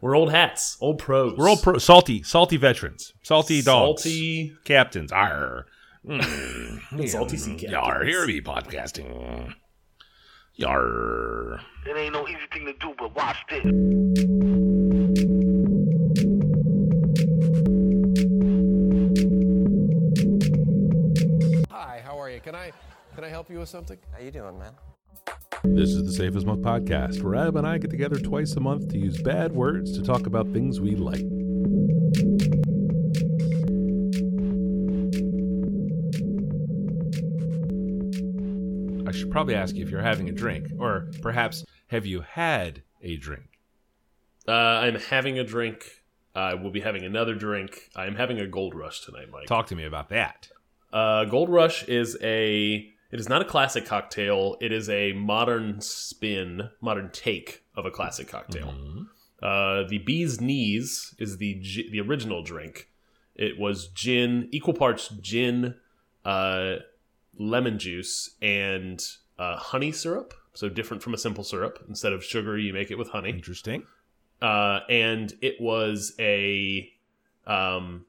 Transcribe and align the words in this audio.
We're 0.00 0.16
old 0.16 0.30
hats, 0.30 0.76
old 0.80 0.98
pros. 0.98 1.36
We're 1.36 1.48
old 1.48 1.60
pro 1.62 1.78
salty, 1.78 2.22
salty 2.22 2.56
veterans, 2.56 3.12
salty 3.22 3.62
dogs, 3.62 4.04
salty. 4.04 4.54
captains. 4.64 5.10
Arr. 5.10 5.66
Mm. 6.06 7.08
Salty 7.08 7.36
sea 7.36 7.52
captains. 7.52 7.72
Yar, 7.72 8.04
here 8.04 8.24
we 8.24 8.40
podcasting. 8.40 9.52
Yar. 10.54 11.60
It 11.86 11.96
ain't 11.96 12.12
no 12.12 12.26
easy 12.28 12.38
thing 12.52 12.66
to 12.66 12.72
do, 12.74 12.94
but 12.96 13.14
watch 13.14 13.38
this. 13.50 13.64
Hi, 21.70 22.00
how 22.04 22.18
are 22.18 22.30
you? 22.30 22.40
Can 22.40 22.54
I 22.54 22.72
can 23.14 23.24
I 23.24 23.28
help 23.28 23.50
you 23.50 23.58
with 23.58 23.68
something? 23.68 23.98
How 24.12 24.20
you 24.20 24.30
doing, 24.30 24.58
man? 24.58 24.72
This 25.64 25.90
is 25.90 26.04
the 26.04 26.12
Safe 26.12 26.36
as 26.36 26.44
Milk 26.44 26.60
podcast, 26.60 27.22
where 27.22 27.34
Ab 27.34 27.56
and 27.56 27.66
I 27.66 27.78
get 27.78 27.90
together 27.90 28.16
twice 28.16 28.54
a 28.54 28.60
month 28.60 28.88
to 28.90 28.98
use 28.98 29.20
bad 29.20 29.52
words 29.52 29.92
to 29.98 30.02
talk 30.04 30.26
about 30.26 30.52
things 30.52 30.80
we 30.80 30.94
like. 30.94 31.24
I 39.08 39.12
should 39.12 39.30
probably 39.30 39.54
ask 39.54 39.74
you 39.74 39.84
if 39.84 39.90
you're 39.90 40.00
having 40.00 40.28
a 40.28 40.32
drink, 40.32 40.68
or 40.78 41.08
perhaps 41.22 41.64
have 41.88 42.06
you 42.06 42.20
had 42.20 42.82
a 43.02 43.16
drink? 43.16 43.58
Uh, 44.46 44.52
I'm 44.52 44.96
having 44.96 45.38
a 45.38 45.44
drink. 45.44 45.84
I 46.34 46.54
will 46.54 46.70
be 46.70 46.80
having 46.80 47.04
another 47.04 47.34
drink. 47.34 47.90
I'm 47.96 48.14
having 48.14 48.38
a 48.38 48.46
Gold 48.46 48.74
Rush 48.74 49.04
tonight, 49.04 49.26
Mike. 49.32 49.46
Talk 49.46 49.66
to 49.68 49.74
me 49.74 49.84
about 49.84 50.10
that. 50.10 50.48
Uh, 50.92 51.24
Gold 51.24 51.48
Rush 51.48 51.82
is 51.84 52.16
a. 52.22 52.92
It 53.10 53.18
is 53.20 53.28
not 53.28 53.40
a 53.40 53.44
classic 53.44 53.86
cocktail. 53.86 54.56
It 54.60 54.70
is 54.72 54.88
a 54.90 55.12
modern 55.12 55.80
spin, 55.80 56.70
modern 56.80 57.10
take 57.10 57.62
of 57.74 57.86
a 57.86 57.90
classic 57.90 58.28
cocktail. 58.28 58.74
Uh, 59.42 59.84
the 59.88 59.98
Bee's 59.98 60.40
Knees 60.40 61.14
is 61.18 61.38
the 61.38 61.62
the 61.90 62.00
original 62.00 62.42
drink. 62.42 62.88
It 63.34 63.58
was 63.58 63.88
gin, 63.88 64.48
equal 64.50 64.74
parts 64.74 65.08
gin, 65.20 65.76
uh, 66.24 66.76
lemon 67.38 67.78
juice, 67.78 68.34
and 68.42 69.02
uh, 69.38 69.56
honey 69.56 69.92
syrup. 69.92 70.34
So 70.54 70.68
different 70.68 71.02
from 71.02 71.14
a 71.14 71.18
simple 71.18 71.44
syrup. 71.44 71.84
Instead 71.88 72.12
of 72.12 72.24
sugar, 72.24 72.58
you 72.58 72.72
make 72.72 72.90
it 72.90 72.98
with 72.98 73.10
honey 73.10 73.30
Interesting. 73.30 73.84
uh, 74.42 74.80
and 74.90 75.32
it 75.40 75.60
was 75.60 76.14
a 76.18 76.90
um, 77.46 78.06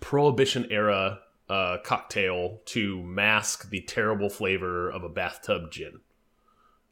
prohibition 0.00 0.66
era 0.70 1.20
uh, 1.48 1.78
cocktail 1.84 2.60
to 2.66 3.02
mask 3.02 3.70
the 3.70 3.80
terrible 3.82 4.28
flavor 4.28 4.88
of 4.90 5.04
a 5.04 5.08
bathtub 5.08 5.70
gin. 5.70 6.00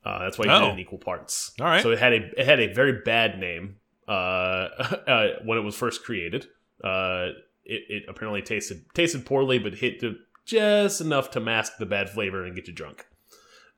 Uh, 0.05 0.19
that's 0.21 0.39
why 0.39 0.45
you 0.45 0.51
did 0.51 0.63
Oh. 0.63 0.69
it 0.69 0.73
in 0.75 0.79
equal 0.79 0.99
parts. 0.99 1.53
All 1.61 1.67
right. 1.67 1.83
So 1.83 1.91
it 1.91 1.99
had 1.99 2.13
a 2.13 2.41
it 2.41 2.45
had 2.47 2.61
a 2.61 2.73
very 2.73 3.01
bad 3.05 3.39
name 3.39 3.77
uh, 4.07 4.11
uh, 4.13 5.27
when 5.45 5.59
it 5.59 5.63
was 5.63 5.75
first 5.75 6.05
created. 6.05 6.47
Uh, 6.83 7.29
it, 7.65 7.83
it 7.89 8.03
apparently 8.09 8.43
tasted 8.43 8.85
tasted 8.95 9.25
poorly, 9.25 9.59
but 9.59 9.75
hit 9.75 10.01
the, 10.01 10.19
just 10.45 11.01
enough 11.01 11.31
to 11.31 11.41
mask 11.41 11.79
the 11.79 11.87
bad 11.87 12.11
flavor 12.11 12.45
and 12.45 12.55
get 12.55 12.69
you 12.69 12.75
drunk. 12.75 13.07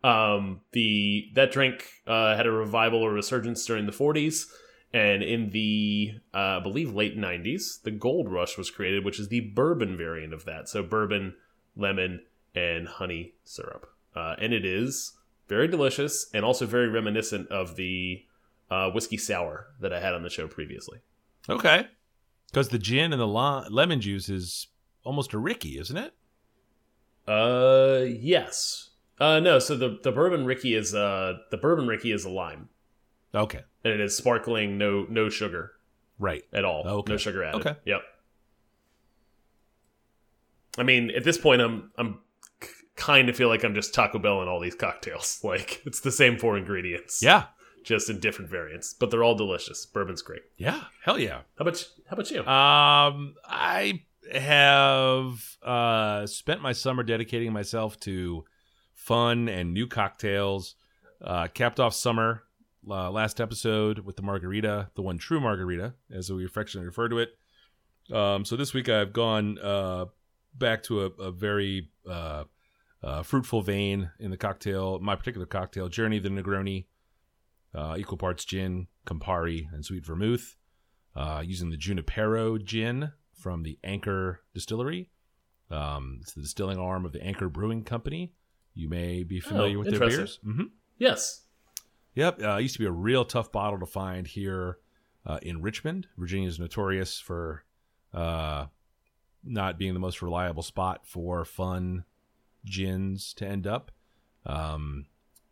Um, 0.03 0.61
the 0.73 1.29
that 1.35 1.53
drink 1.53 1.89
uh, 2.07 2.37
had 2.37 2.47
a 2.47 2.51
revival 2.51 3.01
or 3.01 3.13
resurgence 3.13 3.65
during 3.65 3.87
the 3.87 3.93
40s, 3.93 4.47
and 4.93 5.23
in 5.23 5.51
the 5.51 6.15
uh, 6.35 6.59
I 6.59 6.61
believe 6.61 6.95
late 6.95 7.17
90s, 7.17 7.83
the 7.83 7.91
Gold 7.91 8.31
Rush 8.31 8.57
was 8.57 8.71
created, 8.71 9.05
which 9.05 9.21
is 9.21 9.29
the 9.29 9.41
bourbon 9.41 9.97
variant 9.97 10.33
of 10.33 10.45
that. 10.45 10.69
So 10.69 10.83
bourbon, 10.83 11.35
lemon, 11.77 12.23
and 12.55 12.89
honey 12.89 13.35
syrup, 13.45 13.91
uh, 14.15 14.37
and 14.39 14.53
it 14.53 14.65
is 14.65 15.13
very 15.49 15.69
delicious 15.69 16.27
and 16.35 16.45
also 16.45 16.67
very 16.67 16.89
reminiscent 16.89 17.49
of 17.49 17.77
the 17.77 18.25
uh, 18.71 18.91
whiskey 18.91 19.17
sour 19.17 19.69
that 19.81 19.93
I 19.93 20.01
had 20.01 20.15
on 20.15 20.23
the 20.23 20.31
show 20.31 20.49
previously. 20.49 20.99
Okay. 21.49 21.87
Because 22.49 22.69
the 22.71 22.79
gin 22.79 23.13
and 23.13 23.21
the 23.21 23.27
lemon 23.27 24.01
juice 24.01 24.29
is 24.29 24.69
almost 25.05 25.33
a 25.33 25.39
Rickey, 25.39 25.79
isn't 25.79 25.97
it? 25.97 26.15
Uh, 27.29 28.05
yes. 28.07 28.91
Uh, 29.19 29.41
no. 29.41 29.59
So 29.59 29.77
the 29.77 29.99
the 30.03 30.13
bourbon 30.13 30.45
Rickey 30.45 30.75
is 30.75 30.95
uh 30.95 31.39
the 31.51 31.57
bourbon 31.57 31.87
Rickey 31.89 32.13
is 32.13 32.25
a 32.25 32.31
lime, 32.31 32.69
Okay. 33.37 33.61
and 33.85 33.93
it 33.93 34.01
is 34.01 34.17
sparkling, 34.17 34.79
no 34.79 35.07
no 35.09 35.29
sugar 35.29 35.73
Right. 36.19 36.43
at 36.53 36.65
all. 36.65 36.87
Okay. 36.87 37.13
No 37.13 37.17
sugar 37.19 37.45
added. 37.45 37.61
Okay. 37.61 37.77
Yep. 37.85 38.01
I 40.79 40.83
mean, 40.83 41.11
at 41.11 41.25
this 41.25 41.39
point, 41.39 41.61
I'm 41.63 41.91
I'm 41.97 42.19
kind 42.97 43.29
of 43.29 43.37
feel 43.37 43.49
like 43.49 43.65
I'm 43.65 43.75
just 43.75 43.95
Taco 43.95 44.19
Bell 44.19 44.43
in 44.43 44.49
all 44.49 44.61
these 44.61 44.75
cocktails. 44.75 45.41
Like 45.45 45.83
it's 45.87 46.01
the 46.01 46.11
same 46.13 46.39
four 46.39 46.57
ingredients, 46.57 47.23
Yeah. 47.23 47.45
just 47.85 48.09
in 48.11 48.21
different 48.21 48.51
variants, 48.51 48.95
but 48.95 49.11
they're 49.11 49.23
all 49.23 49.35
delicious. 49.35 49.87
Bourbon's 49.87 50.23
great. 50.23 50.43
Yeah. 50.57 50.85
Hell 51.05 51.19
yeah. 51.19 51.43
How 51.59 51.63
about 51.63 51.81
you- 51.81 52.03
how 52.09 52.15
about 52.15 52.31
you? 52.31 52.41
Um, 52.47 53.35
I 53.45 54.03
have 54.33 55.57
uh, 55.63 56.27
spent 56.27 56.61
my 56.63 56.73
summer 56.73 57.03
dedicating 57.03 57.53
myself 57.53 57.99
to 58.01 58.45
fun 58.95 59.49
and 59.49 59.73
new 59.73 59.87
cocktails. 59.87 60.75
Uh, 61.23 61.49
capped 61.49 61.81
off 61.81 61.95
summer 61.95 62.43
uh, 62.89 63.11
last 63.11 63.41
episode 63.41 64.01
with 64.01 64.17
the 64.17 64.23
margarita, 64.23 64.91
the 64.95 65.03
one 65.03 65.19
true 65.19 65.41
margarita, 65.41 65.95
as 66.11 66.31
we 66.31 66.45
affectionately 66.45 66.87
refer 66.87 67.09
to 67.09 67.19
it. 67.19 67.31
Um, 68.13 68.45
so 68.45 68.57
this 68.57 68.73
week 68.73 68.89
I've 68.89 69.13
gone 69.13 69.59
uh, 69.59 70.07
back 70.55 70.83
to 70.85 71.03
a, 71.07 71.07
a 71.23 71.31
very 71.33 71.91
uh, 72.09 72.45
uh, 73.03 73.23
fruitful 73.23 73.63
vein 73.63 74.11
in 74.21 74.31
the 74.31 74.37
cocktail, 74.37 74.99
my 75.01 75.17
particular 75.17 75.47
cocktail, 75.47 75.89
Journey 75.89 76.19
the 76.19 76.29
Negroni, 76.29 76.87
uh, 77.75 77.97
equal 77.99 78.17
parts 78.19 78.45
gin, 78.45 78.87
Campari, 79.07 79.67
and 79.73 79.85
sweet 79.85 80.05
vermouth 80.07 80.57
uh, 81.15 81.43
using 81.45 81.71
the 81.71 81.77
Junipero 81.77 82.59
gin 82.59 83.13
from 83.35 83.63
the 83.65 83.79
Anchor 83.85 84.41
Distillery. 84.55 85.11
Um, 85.71 86.19
it's 86.23 86.33
the 86.33 86.43
distilling 86.43 86.79
arm 86.79 87.05
of 87.05 87.13
the 87.13 87.23
Anchor 87.23 87.49
Brewing 87.49 87.83
Company. 87.85 88.33
You 88.75 88.89
may 88.89 89.25
be 89.25 89.41
familiar 89.41 89.77
Oh, 89.77 89.81
with 89.81 89.91
their 89.91 89.99
beers. 90.09 90.39
hmm 90.45 90.65
yes. 90.99 91.43
Yep, 92.17 92.43
uh, 92.43 92.57
used 92.57 92.75
to 92.75 92.81
be 92.81 92.87
a 92.87 92.91
real 92.91 93.27
tough 93.27 93.53
bottle 93.53 93.79
to 93.79 93.87
find 93.87 94.27
here 94.27 94.79
uh, 95.27 95.39
in 95.43 95.61
Richmond. 95.61 96.09
Virginia 96.17 96.49
is 96.49 96.59
notorious 96.59 97.21
for 97.21 97.63
uh, 98.15 98.67
not 99.45 99.79
being 99.79 99.93
the 99.93 100.01
most 100.01 100.23
reliable 100.23 100.63
spot 100.63 101.07
for 101.07 101.45
fun 101.45 102.05
gins 102.65 103.35
to 103.35 103.47
end 103.47 103.67
up. 103.67 103.93
Um, 104.47 105.07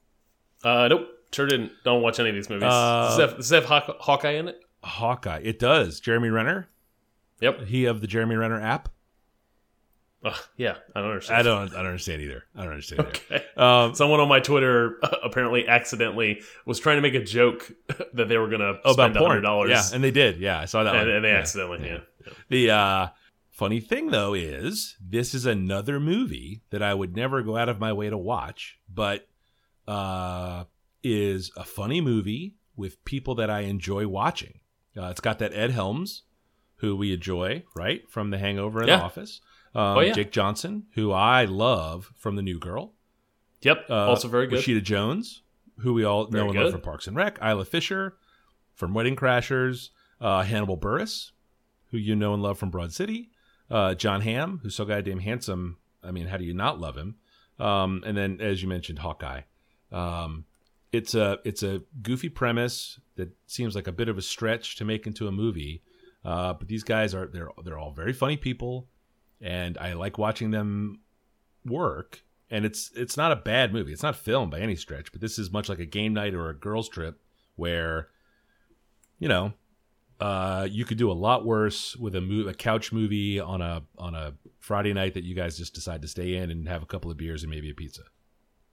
Uh, 0.63 0.87
nope. 0.87 1.07
Sure 1.31 1.45
didn't. 1.45 1.71
Don't 1.83 2.01
watch 2.01 2.19
any 2.19 2.29
of 2.29 2.35
these 2.35 2.49
movies. 2.49 2.63
Uh, 2.63 3.07
does, 3.09 3.17
it 3.17 3.21
have, 3.21 3.37
does 3.37 3.51
it 3.51 3.55
have 3.55 3.65
Hawk, 3.65 3.97
Hawkeye 3.99 4.31
in 4.31 4.47
it? 4.47 4.59
Hawkeye. 4.83 5.41
It 5.43 5.59
does. 5.59 5.99
Jeremy 5.99 6.29
Renner. 6.29 6.69
Yep. 7.41 7.61
He 7.65 7.85
of 7.85 8.01
the 8.01 8.07
Jeremy 8.07 8.35
Renner 8.35 8.61
app. 8.61 8.89
Ugh, 10.25 10.39
yeah, 10.55 10.75
I 10.95 11.01
don't 11.01 11.09
understand. 11.09 11.39
I 11.39 11.43
don't. 11.43 11.73
I 11.73 11.77
don't 11.77 11.85
understand 11.87 12.21
either. 12.21 12.43
I 12.55 12.61
don't 12.61 12.71
understand. 12.71 13.01
Okay. 13.01 13.43
Um, 13.57 13.93
Someone 13.93 14.19
on 14.21 14.29
my 14.29 14.39
Twitter 14.39 14.99
apparently 15.23 15.67
accidentally 15.67 16.41
was 16.65 16.79
trying 16.79 16.95
to 16.97 17.01
make 17.01 17.13
a 17.13 17.23
joke 17.23 17.71
that 18.13 18.29
they 18.29 18.37
were 18.37 18.47
gonna 18.49 18.79
oh, 18.85 18.93
spend 18.93 19.15
hundred 19.15 19.41
dollars. 19.41 19.69
Yeah, 19.71 19.83
and 19.93 20.03
they 20.03 20.11
did. 20.11 20.37
Yeah, 20.39 20.59
I 20.59 20.65
saw 20.65 20.83
that. 20.83 20.95
and, 20.95 21.09
and 21.09 21.25
they 21.25 21.29
Yeah. 21.29 21.37
accidentally, 21.37 21.85
yeah. 21.87 21.97
yeah. 22.25 22.33
The 22.49 22.69
uh, 22.71 23.07
funny 23.51 23.81
thing 23.81 24.11
though 24.11 24.33
is 24.33 24.95
this 25.05 25.33
is 25.33 25.45
another 25.45 25.99
movie 25.99 26.61
that 26.69 26.81
I 26.81 26.93
would 26.93 27.15
never 27.15 27.41
go 27.41 27.57
out 27.57 27.67
of 27.69 27.79
my 27.79 27.91
way 27.91 28.09
to 28.09 28.17
watch, 28.17 28.79
but 28.93 29.27
uh, 29.87 30.63
is 31.03 31.51
a 31.57 31.63
funny 31.63 31.99
movie 32.01 32.55
with 32.75 33.03
people 33.05 33.35
that 33.35 33.49
I 33.49 33.61
enjoy 33.61 34.07
watching. 34.07 34.59
Uh, 34.97 35.07
it's 35.07 35.19
got 35.21 35.39
that 35.39 35.53
Ed 35.53 35.71
Helms, 35.71 36.23
who 36.77 36.95
we 36.95 37.13
enjoy, 37.13 37.63
right, 37.75 38.09
from 38.09 38.29
The 38.29 38.37
Hangover 38.37 38.79
and 38.79 38.87
Yeah. 38.87 38.97
The 38.97 39.03
Office. 39.03 39.41
Um, 39.75 39.97
Oh, 39.97 39.99
yeah. 40.01 40.13
Jake 40.13 40.31
Johnson, 40.31 40.85
who 40.93 41.11
I 41.11 41.45
love 41.45 42.11
from 42.15 42.35
The 42.35 42.41
New 42.41 42.59
Girl. 42.59 42.93
Yep. 43.61 43.85
Uh, 43.89 43.93
also 44.09 44.27
very 44.27 44.47
good. 44.47 44.59
Rashida 44.59 44.83
Jones, 44.83 45.41
who 45.79 45.93
we 45.93 46.03
all 46.03 46.25
Very 46.27 46.43
know 46.43 46.49
and 46.51 46.59
love 46.59 46.71
from 46.73 46.81
Parks 46.81 47.07
and 47.07 47.15
Rec. 47.15 47.39
Isla 47.41 47.65
Fisher 47.65 48.17
from 48.75 48.93
Wedding 48.93 49.15
Crashers. 49.15 49.89
Uh, 50.21 50.41
Hannibal 50.43 50.77
Buress, 50.77 51.31
who 51.91 51.97
you 51.97 52.15
know 52.15 52.33
and 52.33 52.41
love 52.41 52.57
from 52.57 52.69
Broad 52.69 52.93
City. 52.93 53.29
Uh, 53.69 53.93
Jon 53.95 54.21
Hamm, 54.21 54.59
who's 54.63 54.75
so 54.75 54.85
goddamn 54.85 55.19
handsome. 55.19 55.77
I 56.03 56.11
mean, 56.11 56.27
how 56.27 56.37
do 56.37 56.45
you 56.45 56.53
not 56.53 56.79
love 56.79 56.95
him? 56.97 57.15
Um, 57.59 58.03
and 58.05 58.15
then, 58.15 58.39
as 58.39 58.61
you 58.61 58.67
mentioned, 58.69 58.99
Hawkeye. 58.99 59.41
Um, 59.91 60.45
it's 60.91 61.15
a 61.15 61.39
it's 61.43 61.63
a 61.63 61.81
goofy 62.01 62.29
premise 62.29 62.99
that 63.15 63.29
seems 63.47 63.75
like 63.75 63.87
a 63.87 63.91
bit 63.91 64.07
of 64.09 64.17
a 64.17 64.21
stretch 64.21 64.75
to 64.77 64.85
make 64.85 65.07
into 65.07 65.27
a 65.27 65.31
movie. 65.31 65.81
Uh, 66.23 66.53
but 66.53 66.67
these 66.67 66.83
guys 66.83 67.13
are 67.13 67.27
they're 67.27 67.49
they're 67.63 67.79
all 67.79 67.91
very 67.91 68.13
funny 68.13 68.37
people, 68.37 68.87
and 69.43 69.77
I 69.77 69.93
like 69.93 70.17
watching 70.17 70.51
them 70.51 71.01
work. 71.65 72.23
And 72.49 72.65
it's 72.65 72.91
it's 72.95 73.17
not 73.17 73.31
a 73.31 73.35
bad 73.35 73.73
movie. 73.73 73.91
It's 73.91 74.03
not 74.03 74.15
filmed 74.15 74.51
by 74.51 74.59
any 74.59 74.75
stretch, 74.75 75.11
but 75.11 75.21
this 75.21 75.37
is 75.37 75.51
much 75.51 75.69
like 75.69 75.79
a 75.79 75.85
game 75.85 76.13
night 76.13 76.33
or 76.33 76.49
a 76.49 76.55
girls 76.55 76.87
trip 76.87 77.19
where, 77.55 78.09
you 79.19 79.27
know, 79.27 79.53
uh, 80.19 80.67
you 80.69 80.85
could 80.85 80.97
do 80.97 81.11
a 81.11 81.13
lot 81.13 81.45
worse 81.45 81.95
with 81.95 82.15
a 82.15 82.21
mo- 82.21 82.47
a 82.47 82.53
couch 82.53 82.91
movie 82.91 83.39
on 83.39 83.61
a 83.61 83.83
on 83.97 84.13
a 84.13 84.33
Friday 84.59 84.93
night 84.93 85.15
that 85.15 85.23
you 85.23 85.35
guys 85.35 85.57
just 85.57 85.73
decide 85.73 86.01
to 86.03 86.07
stay 86.07 86.35
in 86.35 86.51
and 86.51 86.67
have 86.67 86.83
a 86.83 86.85
couple 86.85 87.09
of 87.09 87.17
beers 87.17 87.43
and 87.43 87.49
maybe 87.49 87.69
a 87.71 87.73
pizza. 87.73 88.03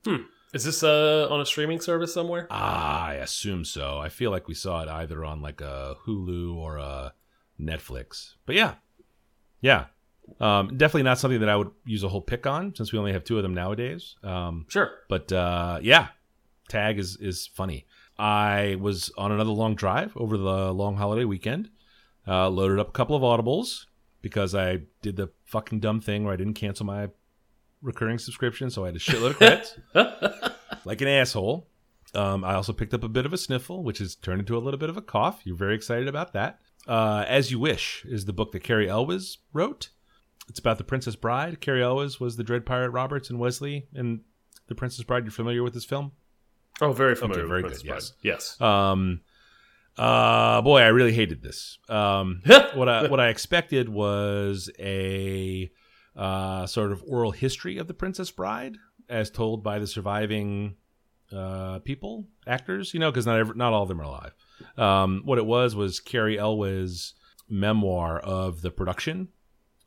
Hmm. 0.04 0.24
Is 0.52 0.64
this 0.64 0.82
uh, 0.82 1.28
on 1.30 1.40
a 1.40 1.46
streaming 1.46 1.80
service 1.80 2.12
somewhere? 2.12 2.48
Ah, 2.50 3.06
I 3.06 3.14
assume 3.14 3.64
so. 3.64 3.98
I 3.98 4.08
feel 4.08 4.30
like 4.30 4.48
we 4.48 4.54
saw 4.54 4.82
it 4.82 4.88
either 4.88 5.24
on 5.24 5.40
like 5.40 5.60
a 5.60 5.96
Hulu 6.06 6.54
or 6.56 6.76
a 6.76 7.14
Netflix. 7.58 8.34
But 8.46 8.56
yeah, 8.56 8.74
yeah, 9.60 9.86
um, 10.40 10.76
definitely 10.76 11.02
not 11.04 11.18
something 11.18 11.40
that 11.40 11.48
I 11.48 11.56
would 11.56 11.70
use 11.84 12.02
a 12.04 12.08
whole 12.08 12.20
pick 12.20 12.46
on 12.46 12.74
since 12.74 12.92
we 12.92 12.98
only 12.98 13.12
have 13.12 13.24
two 13.24 13.36
of 13.38 13.42
them 13.42 13.54
nowadays. 13.54 14.16
Um, 14.22 14.66
Sure. 14.68 14.90
but 15.08 15.32
uh, 15.32 15.78
yeah, 15.82 16.08
Tag 16.68 16.98
is 16.98 17.16
is 17.20 17.46
funny. 17.46 17.86
I 18.18 18.76
was 18.80 19.10
on 19.16 19.32
another 19.32 19.50
long 19.50 19.74
drive 19.74 20.12
over 20.16 20.36
the 20.36 20.72
long 20.72 20.96
holiday 20.96 21.24
weekend. 21.24 21.70
Uh, 22.28 22.48
loaded 22.50 22.78
up 22.78 22.88
a 22.88 22.92
couple 22.92 23.16
of 23.16 23.22
audibles 23.22 23.86
because 24.22 24.54
I 24.54 24.82
did 25.02 25.16
the 25.16 25.30
fucking 25.46 25.80
dumb 25.80 26.00
thing 26.00 26.24
where 26.24 26.34
I 26.34 26.36
didn't 26.36 26.54
cancel 26.54 26.84
my 26.86 27.08
recurring 27.82 28.18
subscription, 28.18 28.68
so 28.70 28.84
I 28.84 28.88
had 28.88 28.96
a 28.96 28.98
shitload 28.98 29.30
of 29.30 29.36
credits, 29.38 29.78
like 30.84 31.00
an 31.00 31.08
asshole. 31.08 31.66
Um, 32.14 32.44
I 32.44 32.54
also 32.54 32.72
picked 32.72 32.92
up 32.92 33.04
a 33.04 33.08
bit 33.08 33.24
of 33.24 33.32
a 33.32 33.38
sniffle, 33.38 33.82
which 33.82 33.98
has 33.98 34.14
turned 34.14 34.40
into 34.40 34.56
a 34.56 34.60
little 34.60 34.78
bit 34.78 34.90
of 34.90 34.96
a 34.96 35.02
cough. 35.02 35.40
You're 35.44 35.56
very 35.56 35.74
excited 35.74 36.08
about 36.08 36.32
that. 36.34 36.58
Uh, 36.86 37.24
As 37.26 37.50
You 37.50 37.58
Wish 37.58 38.04
is 38.06 38.24
the 38.26 38.32
book 38.32 38.52
that 38.52 38.60
Cary 38.62 38.88
Elwes 38.88 39.38
wrote. 39.52 39.90
It's 40.50 40.58
about 40.58 40.78
the 40.78 40.84
Princess 40.84 41.14
Bride. 41.14 41.60
Cary 41.60 41.80
Elwes 41.80 42.18
was 42.18 42.36
the 42.36 42.42
Dread 42.42 42.66
Pirate 42.66 42.90
Roberts 42.90 43.30
and 43.30 43.38
Westley 43.38 43.86
in 43.94 44.22
The 44.66 44.74
Princess 44.74 45.04
Bride. 45.04 45.22
You're 45.22 45.30
familiar 45.30 45.62
with 45.62 45.74
this 45.74 45.84
film? 45.84 46.10
Oh, 46.80 46.90
very 46.90 47.14
familiar. 47.14 47.42
Okay, 47.42 47.48
very 47.48 47.62
good, 47.62 47.84
yes. 48.24 48.56
Bride. 48.56 48.90
Um, 48.90 49.20
uh, 49.96 50.60
boy, 50.62 50.80
I 50.80 50.88
really 50.88 51.12
hated 51.12 51.40
this. 51.40 51.78
Um, 51.88 52.42
what 52.74 52.88
I 52.88 53.06
what 53.06 53.20
I 53.20 53.28
expected 53.28 53.88
was 53.88 54.70
a 54.76 55.70
uh, 56.16 56.66
sort 56.66 56.90
of 56.90 57.04
oral 57.06 57.30
history 57.30 57.78
of 57.78 57.86
the 57.86 57.94
Princess 57.94 58.32
Bride, 58.32 58.76
as 59.08 59.30
told 59.30 59.62
by 59.62 59.78
the 59.78 59.86
surviving 59.86 60.74
uh, 61.32 61.78
people, 61.80 62.26
actors. 62.44 62.92
You 62.92 62.98
know, 62.98 63.12
because 63.12 63.26
not 63.26 63.38
every, 63.38 63.54
not 63.54 63.72
all 63.72 63.84
of 63.84 63.88
them 63.88 64.00
are 64.00 64.04
alive. 64.04 64.34
Um, 64.76 65.22
what 65.24 65.38
it 65.38 65.46
was 65.46 65.76
was 65.76 66.00
Cary 66.00 66.36
Elwes' 66.40 67.14
memoir 67.48 68.18
of 68.18 68.62
the 68.62 68.72
production, 68.72 69.28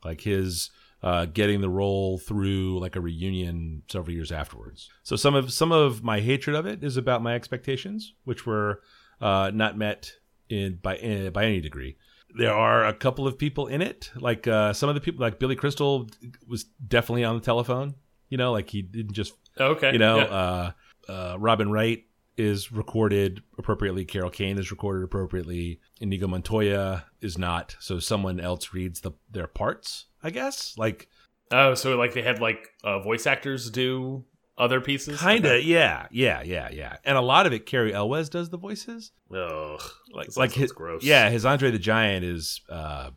like 0.04 0.20
his 0.20 0.70
uh, 1.02 1.26
getting 1.26 1.60
the 1.60 1.68
role 1.68 2.18
through 2.18 2.78
like 2.80 2.96
a 2.96 3.00
reunion 3.00 3.82
several 3.90 4.14
years 4.14 4.32
afterwards. 4.32 4.88
So 5.02 5.16
some 5.16 5.34
of 5.34 5.52
some 5.52 5.70
of 5.72 6.02
my 6.02 6.20
hatred 6.20 6.56
of 6.56 6.66
it 6.66 6.82
is 6.82 6.96
about 6.96 7.22
my 7.22 7.34
expectations, 7.34 8.14
which 8.24 8.46
were 8.46 8.80
uh, 9.20 9.50
not 9.52 9.76
met 9.76 10.12
in 10.48 10.78
by 10.82 10.96
in, 10.96 11.32
by 11.32 11.44
any 11.44 11.60
degree. 11.60 11.96
There 12.36 12.54
are 12.54 12.84
a 12.84 12.94
couple 12.94 13.28
of 13.28 13.38
people 13.38 13.68
in 13.68 13.80
it, 13.80 14.10
like 14.16 14.48
uh, 14.48 14.72
some 14.72 14.88
of 14.88 14.96
the 14.96 15.00
people, 15.00 15.20
like 15.20 15.38
Billy 15.38 15.54
Crystal 15.54 16.08
was 16.48 16.64
definitely 16.64 17.22
on 17.22 17.36
the 17.36 17.40
telephone. 17.40 17.94
You 18.28 18.38
know, 18.38 18.50
like 18.50 18.70
he 18.70 18.82
didn't 18.82 19.12
just 19.12 19.34
Okay. 19.60 19.92
you 19.92 19.98
know, 19.98 20.16
yeah. 20.16 20.24
uh, 20.24 20.70
uh, 21.08 21.36
Robin 21.38 21.70
Wright 21.70 22.02
is 22.36 22.72
recorded 22.72 23.42
appropriately. 23.58 24.04
Carol 24.04 24.30
Kane 24.30 24.58
is 24.58 24.70
recorded 24.70 25.04
appropriately. 25.04 25.80
Inigo 26.00 26.26
Montoya 26.26 27.04
is 27.20 27.38
not. 27.38 27.76
So 27.80 27.98
someone 27.98 28.40
else 28.40 28.72
reads 28.72 29.00
the 29.00 29.12
their 29.30 29.46
parts, 29.46 30.06
I 30.22 30.30
guess. 30.30 30.74
Like 30.76 31.08
oh, 31.52 31.74
so 31.74 31.96
like 31.96 32.14
they 32.14 32.22
had 32.22 32.40
like 32.40 32.68
uh, 32.82 32.98
voice 33.00 33.26
actors 33.26 33.70
do 33.70 34.24
other 34.56 34.80
pieces. 34.80 35.18
kind 35.20 35.44
of, 35.44 35.50
Okay. 35.52 35.60
yeah, 35.62 36.06
yeah, 36.12 36.42
yeah, 36.42 36.68
yeah. 36.72 36.96
And 37.04 37.16
a 37.16 37.20
lot 37.20 37.46
of 37.46 37.52
it, 37.52 37.66
Cary 37.66 37.92
Elwes 37.92 38.28
does 38.28 38.50
the 38.50 38.58
voices. 38.58 39.12
Ugh. 39.34 39.80
Like 40.12 40.36
like 40.36 40.52
his 40.52 40.72
gross. 40.72 41.02
Yeah, 41.04 41.30
his 41.30 41.44
Andre 41.44 41.70
the 41.70 41.78
Giant 41.78 42.24
is 42.24 42.60
uh, 42.68 43.10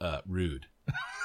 uh, 0.00 0.20
rude. 0.26 0.66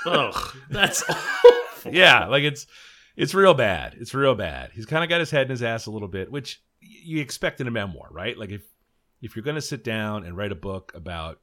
Ugh. 0.05 0.55
That's 0.69 1.03
awful. 1.09 1.93
yeah, 1.93 2.25
like 2.27 2.43
it's 2.43 2.67
it's 3.15 3.33
real 3.33 3.53
bad. 3.53 3.95
It's 3.99 4.13
real 4.13 4.35
bad. 4.35 4.71
He's 4.73 4.85
kind 4.85 5.03
of 5.03 5.09
got 5.09 5.19
his 5.19 5.31
head 5.31 5.43
in 5.47 5.51
his 5.51 5.63
ass 5.63 5.85
a 5.85 5.91
little 5.91 6.07
bit, 6.07 6.31
which 6.31 6.61
you 6.81 7.21
expect 7.21 7.61
in 7.61 7.67
a 7.67 7.71
memoir, 7.71 8.07
right? 8.11 8.37
Like 8.37 8.49
if 8.49 8.63
if 9.21 9.35
you're 9.35 9.43
going 9.43 9.55
to 9.55 9.61
sit 9.61 9.83
down 9.83 10.25
and 10.25 10.35
write 10.35 10.51
a 10.51 10.55
book 10.55 10.91
about 10.95 11.39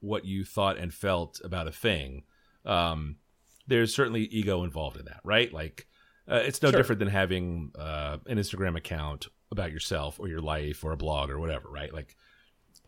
what 0.00 0.24
you 0.24 0.44
thought 0.44 0.78
and 0.78 0.92
felt 0.92 1.40
about 1.44 1.68
a 1.68 1.72
thing, 1.72 2.24
um, 2.64 3.16
there's 3.66 3.94
certainly 3.94 4.22
ego 4.22 4.64
involved 4.64 4.96
in 4.96 5.04
that, 5.04 5.20
right? 5.24 5.52
Like 5.52 5.86
uh, 6.28 6.36
it's 6.44 6.62
no 6.62 6.70
Sure. 6.70 6.78
different 6.78 6.98
than 6.98 7.08
having 7.08 7.70
uh, 7.78 8.18
an 8.26 8.38
Instagram 8.38 8.76
account 8.76 9.28
about 9.52 9.72
yourself 9.72 10.18
or 10.18 10.28
your 10.28 10.40
life 10.40 10.84
or 10.84 10.92
a 10.92 10.96
blog 10.96 11.30
or 11.30 11.38
whatever, 11.38 11.68
right? 11.70 11.92
Like 11.92 12.16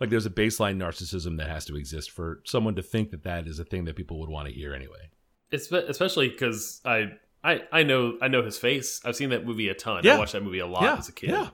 like 0.01 0.11
there's 0.11 0.27
a 0.27 0.31
baseline 0.31 0.77
narcissism 0.79 1.37
that 1.39 1.49
has 1.49 1.65
to 1.67 1.77
exist 1.77 2.11
for 2.11 2.41
someone 2.45 2.75
to 2.77 2.83
think 2.83 3.11
that 3.11 3.23
that 3.25 3.47
is 3.47 3.59
a 3.61 3.65
thing 3.65 3.85
that 3.85 3.95
people 3.95 4.19
would 4.21 4.29
want 4.31 4.49
to 4.49 4.55
hear 4.55 4.75
anyway. 4.75 5.11
It's 5.53 5.71
especially 5.71 6.29
because 6.31 6.81
I, 6.85 7.13
I 7.45 7.63
I 7.73 7.83
know 7.83 8.19
I 8.23 8.29
know 8.29 8.43
his 8.43 8.59
face. 8.59 9.01
I've 9.05 9.17
seen 9.17 9.31
that 9.31 9.45
movie 9.47 9.69
a 9.69 9.75
ton. 9.75 10.03
Yeah. 10.05 10.17
I 10.17 10.19
watched 10.19 10.33
that 10.33 10.43
movie 10.43 10.61
a 10.61 10.67
lot 10.67 10.83
Yeah, 10.83 10.97
as 10.97 11.09
a 11.09 11.13
kid. 11.13 11.31
yeah. 11.31 11.49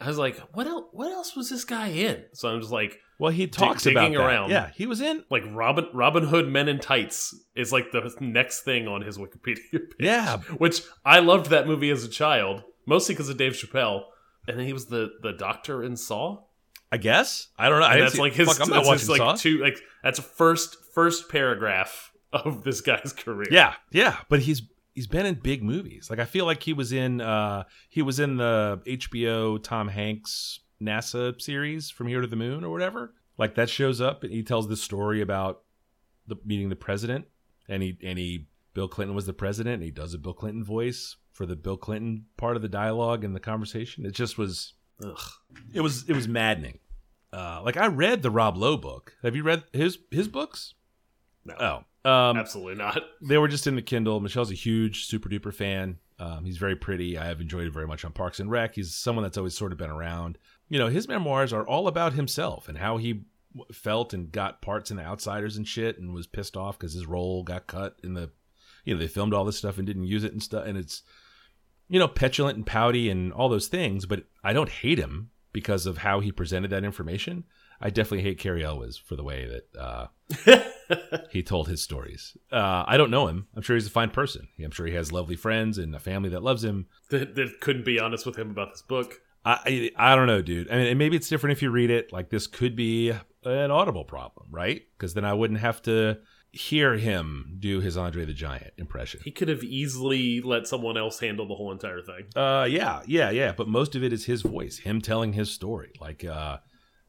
I 0.00 0.06
was 0.08 0.16
like, 0.18 0.38
what 0.54 0.66
else? 0.66 0.86
What 0.92 1.12
else 1.12 1.36
was 1.36 1.50
this 1.50 1.64
guy 1.64 1.88
in? 1.88 2.24
So 2.32 2.48
I'm 2.48 2.60
just 2.60 2.72
like, 2.72 2.98
Well, 3.18 3.30
he 3.30 3.46
talks 3.46 3.84
about 3.84 4.00
digging 4.02 4.16
that. 4.18 4.24
around. 4.26 4.50
Yeah, 4.50 4.70
he 4.74 4.86
was 4.86 5.00
in. 5.02 5.24
like 5.30 5.42
Robin 5.50 5.86
Robin 5.92 6.24
Hood 6.24 6.48
Men 6.48 6.68
in 6.68 6.78
Tights 6.78 7.34
is 7.54 7.70
like 7.72 7.92
the 7.92 8.10
next 8.20 8.62
thing 8.62 8.88
on 8.88 9.02
his 9.02 9.18
Wikipedia 9.18 9.56
page. 9.72 9.82
Yeah, 9.98 10.38
which 10.58 10.82
I 11.04 11.20
loved 11.20 11.50
that 11.50 11.66
movie 11.66 11.90
as 11.90 12.02
a 12.04 12.08
child, 12.08 12.62
mostly 12.86 13.14
because 13.14 13.28
of 13.28 13.36
Dave 13.36 13.52
Chappelle. 13.52 14.04
And 14.48 14.58
then 14.58 14.66
he 14.66 14.72
was 14.72 14.86
the 14.86 15.10
the 15.22 15.32
doctor 15.32 15.82
in 15.82 15.96
Saw. 15.96 16.44
I 16.92 16.96
guess. 16.96 17.48
I 17.58 17.68
don't 17.68 17.80
know. 17.80 17.86
I 17.86 18.00
that's 18.00 18.14
see, 18.14 18.20
like 18.20 18.32
his. 18.32 18.48
Fuck, 18.48 18.60
I'm 18.66 18.70
not 18.70 18.84
watching 18.86 19.00
his, 19.00 19.08
like 19.10 19.18
Saw. 19.18 19.34
two 19.36 19.58
like 19.58 19.78
that's 20.02 20.18
a 20.18 20.22
first 20.22 20.76
first 20.94 21.28
paragraph 21.28 22.10
of 22.32 22.64
this 22.64 22.80
guy's 22.80 23.12
career. 23.12 23.46
Yeah, 23.50 23.74
yeah, 23.92 24.16
but 24.30 24.40
he's 24.40 24.62
he's 24.94 25.06
been 25.06 25.26
in 25.26 25.34
big 25.34 25.62
movies. 25.62 26.08
Like 26.10 26.18
I 26.18 26.24
feel 26.24 26.46
like 26.46 26.62
he 26.62 26.72
was 26.72 26.92
in 26.92 27.20
uh 27.20 27.64
he 27.88 28.02
was 28.02 28.20
in 28.20 28.36
the 28.36 28.80
HBO 28.86 29.62
Tom 29.62 29.88
Hanks 29.88 30.60
NASA 30.82 31.40
series 31.40 31.90
from 31.90 32.06
Here 32.08 32.20
to 32.20 32.26
the 32.26 32.36
Moon 32.36 32.64
or 32.64 32.70
whatever. 32.70 33.14
Like 33.38 33.54
that 33.54 33.70
shows 33.70 34.00
up 34.00 34.22
and 34.22 34.32
he 34.32 34.42
tells 34.42 34.68
this 34.68 34.82
story 34.82 35.20
about 35.20 35.62
the 36.26 36.36
meeting 36.44 36.68
the 36.68 36.76
president 36.76 37.26
and 37.68 37.82
he 37.82 37.98
and 38.04 38.18
he 38.18 38.46
Bill 38.74 38.88
Clinton 38.88 39.16
was 39.16 39.26
the 39.26 39.32
president 39.32 39.74
and 39.74 39.82
he 39.82 39.90
does 39.90 40.14
a 40.14 40.18
Bill 40.18 40.34
Clinton 40.34 40.64
voice 40.64 41.16
for 41.32 41.46
the 41.46 41.56
Bill 41.56 41.76
Clinton 41.76 42.26
part 42.36 42.56
of 42.56 42.62
the 42.62 42.68
dialogue 42.68 43.24
and 43.24 43.34
the 43.34 43.40
conversation. 43.40 44.04
It 44.04 44.12
just 44.12 44.38
was 44.38 44.74
Ugh. 45.04 45.18
it 45.72 45.80
was 45.80 46.08
it 46.08 46.14
was 46.14 46.28
maddening. 46.28 46.78
Uh, 47.32 47.62
like 47.64 47.76
I 47.76 47.86
read 47.86 48.22
the 48.22 48.30
Rob 48.30 48.56
Lowe 48.56 48.76
book. 48.76 49.16
Have 49.22 49.36
you 49.36 49.42
read 49.42 49.64
his 49.72 49.98
his 50.10 50.28
books? 50.28 50.74
No, 51.44 51.84
Oh, 52.04 52.10
um, 52.10 52.36
absolutely 52.36 52.76
not. 52.76 53.02
they 53.20 53.38
were 53.38 53.48
just 53.48 53.66
in 53.66 53.74
the 53.76 53.82
Kindle. 53.82 54.20
Michelle's 54.20 54.50
a 54.50 54.54
huge 54.54 55.06
super 55.06 55.28
duper 55.28 55.52
fan. 55.52 55.98
Um, 56.18 56.44
he's 56.44 56.58
very 56.58 56.76
pretty. 56.76 57.16
I 57.18 57.26
have 57.26 57.40
enjoyed 57.40 57.66
it 57.66 57.72
very 57.72 57.86
much 57.86 58.04
on 58.04 58.12
Parks 58.12 58.40
and 58.40 58.50
Rec. 58.50 58.74
He's 58.74 58.94
someone 58.94 59.22
that's 59.22 59.38
always 59.38 59.56
sort 59.56 59.72
of 59.72 59.78
been 59.78 59.90
around. 59.90 60.38
You 60.68 60.78
know, 60.78 60.88
his 60.88 61.08
memoirs 61.08 61.52
are 61.52 61.66
all 61.66 61.88
about 61.88 62.12
himself 62.12 62.68
and 62.68 62.78
how 62.78 62.98
he 62.98 63.22
felt 63.72 64.12
and 64.14 64.30
got 64.30 64.62
parts 64.62 64.90
in 64.90 64.96
the 64.96 65.02
Outsiders 65.02 65.56
and 65.56 65.66
shit, 65.66 65.98
and 65.98 66.14
was 66.14 66.26
pissed 66.26 66.56
off 66.56 66.78
because 66.78 66.92
his 66.92 67.06
role 67.06 67.42
got 67.42 67.66
cut 67.66 67.98
in 68.04 68.14
the, 68.14 68.30
you 68.84 68.94
know, 68.94 69.00
they 69.00 69.08
filmed 69.08 69.34
all 69.34 69.44
this 69.44 69.56
stuff 69.56 69.78
and 69.78 69.86
didn't 69.86 70.04
use 70.04 70.24
it 70.24 70.32
and 70.32 70.42
stuff, 70.42 70.66
and 70.66 70.78
it's, 70.78 71.02
you 71.88 71.98
know, 71.98 72.06
petulant 72.08 72.56
and 72.56 72.66
pouty 72.66 73.10
and 73.10 73.32
all 73.32 73.48
those 73.48 73.66
things. 73.66 74.06
But 74.06 74.24
I 74.44 74.52
don't 74.52 74.68
hate 74.68 74.98
him 74.98 75.30
because 75.52 75.86
of 75.86 75.98
how 75.98 76.20
he 76.20 76.30
presented 76.30 76.70
that 76.70 76.84
information. 76.84 77.44
I 77.80 77.90
definitely 77.90 78.22
hate 78.22 78.38
Cary 78.38 78.64
Elwes 78.64 78.98
for 78.98 79.16
the 79.16 79.24
way 79.24 79.46
that 79.46 79.80
uh, 79.80 80.06
he 81.30 81.42
told 81.42 81.68
his 81.68 81.82
stories. 81.82 82.36
Uh, 82.50 82.84
I 82.86 82.96
don't 82.96 83.10
know 83.10 83.28
him. 83.28 83.46
I'm 83.54 83.62
sure 83.62 83.76
he's 83.76 83.86
a 83.86 83.90
fine 83.90 84.10
person. 84.10 84.48
I'm 84.62 84.70
sure 84.70 84.86
he 84.86 84.94
has 84.94 85.12
lovely 85.12 85.36
friends 85.36 85.78
and 85.78 85.94
a 85.94 86.00
family 86.00 86.28
that 86.30 86.42
loves 86.42 86.64
him. 86.64 86.86
that, 87.10 87.34
that 87.34 87.60
couldn't 87.60 87.84
be 87.84 87.98
honest 87.98 88.26
with 88.26 88.36
him 88.36 88.50
about 88.50 88.72
this 88.72 88.82
book. 88.82 89.14
I 89.44 89.90
I 89.96 90.12
I 90.12 90.16
don't 90.16 90.26
know, 90.26 90.42
dude. 90.42 90.70
I 90.70 90.76
mean, 90.76 90.98
maybe 90.98 91.16
it's 91.16 91.28
different 91.28 91.52
if 91.52 91.62
you 91.62 91.70
read 91.70 91.90
it. 91.90 92.12
Like 92.12 92.30
this 92.30 92.46
could 92.46 92.76
be 92.76 93.10
an 93.44 93.70
audible 93.70 94.04
problem, 94.04 94.48
right? 94.50 94.82
Because 94.96 95.14
then 95.14 95.24
I 95.24 95.32
wouldn't 95.32 95.60
have 95.60 95.80
to 95.82 96.18
hear 96.52 96.96
him 96.96 97.56
do 97.58 97.80
his 97.80 97.96
Andre 97.96 98.24
the 98.24 98.32
Giant 98.32 98.72
impression. 98.76 99.20
He 99.24 99.30
could 99.30 99.48
have 99.48 99.62
easily 99.62 100.40
let 100.40 100.66
someone 100.66 100.96
else 100.96 101.20
handle 101.20 101.46
the 101.46 101.54
whole 101.54 101.70
entire 101.72 102.02
thing. 102.02 102.26
Uh, 102.34 102.66
yeah, 102.68 103.02
yeah, 103.06 103.30
yeah. 103.30 103.52
But 103.52 103.68
most 103.68 103.94
of 103.94 104.02
it 104.02 104.12
is 104.12 104.24
his 104.24 104.42
voice, 104.42 104.78
him 104.78 105.00
telling 105.00 105.32
his 105.32 105.50
story. 105.50 105.92
Like, 106.00 106.24
uh, 106.24 106.58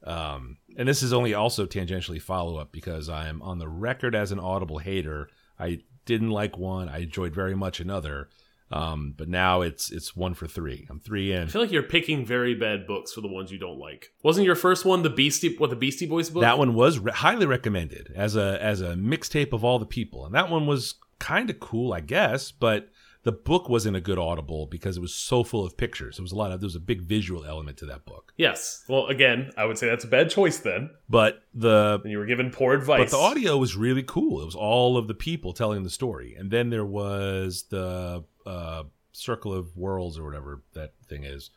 um, 0.04 0.58
and 0.76 0.88
this 0.88 1.02
is 1.02 1.12
only 1.12 1.34
also 1.34 1.66
tangentially 1.66 2.20
follow 2.20 2.56
up 2.56 2.72
because 2.72 3.08
I 3.08 3.28
am 3.28 3.42
on 3.42 3.58
the 3.58 3.68
record 3.68 4.14
as 4.14 4.32
an 4.32 4.40
Audible 4.40 4.78
hater. 4.78 5.28
I 5.58 5.80
didn't 6.06 6.30
like 6.30 6.58
one. 6.58 6.88
I 6.88 6.98
enjoyed 6.98 7.34
very 7.34 7.54
much 7.54 7.80
another. 7.80 8.28
Um, 8.72 9.14
but 9.16 9.28
now 9.28 9.60
it's 9.60 9.90
it's 9.90 10.16
one 10.16 10.32
for 10.32 10.46
three. 10.46 10.86
I'm 10.88 10.98
three 10.98 11.30
in. 11.30 11.42
I 11.42 11.46
feel 11.46 11.60
like 11.60 11.70
you're 11.70 11.82
picking 11.82 12.24
very 12.24 12.54
bad 12.54 12.86
books 12.86 13.12
for 13.12 13.20
the 13.20 13.28
ones 13.28 13.52
you 13.52 13.58
don't 13.58 13.78
like. 13.78 14.08
Wasn't 14.22 14.46
your 14.46 14.54
first 14.54 14.86
one 14.86 15.02
the 15.02 15.10
Beastie 15.10 15.54
what 15.58 15.68
the 15.68 15.76
Beastie 15.76 16.06
Boys 16.06 16.30
book? 16.30 16.40
That 16.40 16.58
one 16.58 16.72
was 16.72 16.98
re- 16.98 17.12
highly 17.12 17.44
recommended 17.44 18.10
as 18.16 18.34
a 18.34 18.58
as 18.62 18.80
a 18.80 18.94
mixtape 18.94 19.52
of 19.52 19.62
all 19.62 19.78
the 19.78 19.84
people, 19.84 20.24
and 20.24 20.34
that 20.34 20.48
one 20.48 20.66
was 20.66 20.94
kind 21.18 21.50
of 21.50 21.60
cool, 21.60 21.92
I 21.92 22.00
guess. 22.00 22.50
But 22.50 22.88
the 23.24 23.32
book 23.32 23.68
wasn't 23.68 23.96
a 23.96 24.00
good 24.00 24.18
audible 24.18 24.66
because 24.66 24.96
it 24.96 25.00
was 25.00 25.14
so 25.14 25.44
full 25.44 25.64
of 25.64 25.76
pictures. 25.76 26.16
There 26.16 26.22
was 26.24 26.32
a 26.32 26.36
lot 26.36 26.50
of 26.52 26.60
there 26.60 26.66
was 26.66 26.74
a 26.76 26.80
big 26.80 27.02
visual 27.02 27.44
element 27.44 27.76
to 27.78 27.86
that 27.86 28.04
book. 28.04 28.32
Yes. 28.36 28.84
Well, 28.88 29.06
again, 29.06 29.52
I 29.56 29.64
would 29.64 29.78
say 29.78 29.88
that's 29.88 30.04
a 30.04 30.08
bad 30.08 30.28
choice 30.30 30.58
then. 30.58 30.90
But 31.08 31.42
the 31.54 32.00
And 32.02 32.10
you 32.10 32.18
were 32.18 32.26
given 32.26 32.50
poor 32.50 32.74
advice. 32.74 33.10
but 33.10 33.16
the 33.16 33.22
audio 33.22 33.56
was 33.58 33.76
really 33.76 34.02
cool. 34.02 34.40
It 34.42 34.46
was 34.46 34.54
all 34.56 34.96
of 34.96 35.06
the 35.06 35.14
people 35.14 35.52
telling 35.52 35.82
the 35.84 35.90
story, 35.90 36.34
and 36.38 36.50
then 36.50 36.70
there 36.70 36.84
was 36.84 37.64
the 37.70 38.24
uh, 38.44 38.82
Circle 39.12 39.52
of 39.54 39.76
Worlds 39.76 40.18
or 40.18 40.24
whatever 40.24 40.62
that 40.74 40.94
thing 41.06 41.22
is. 41.24 41.50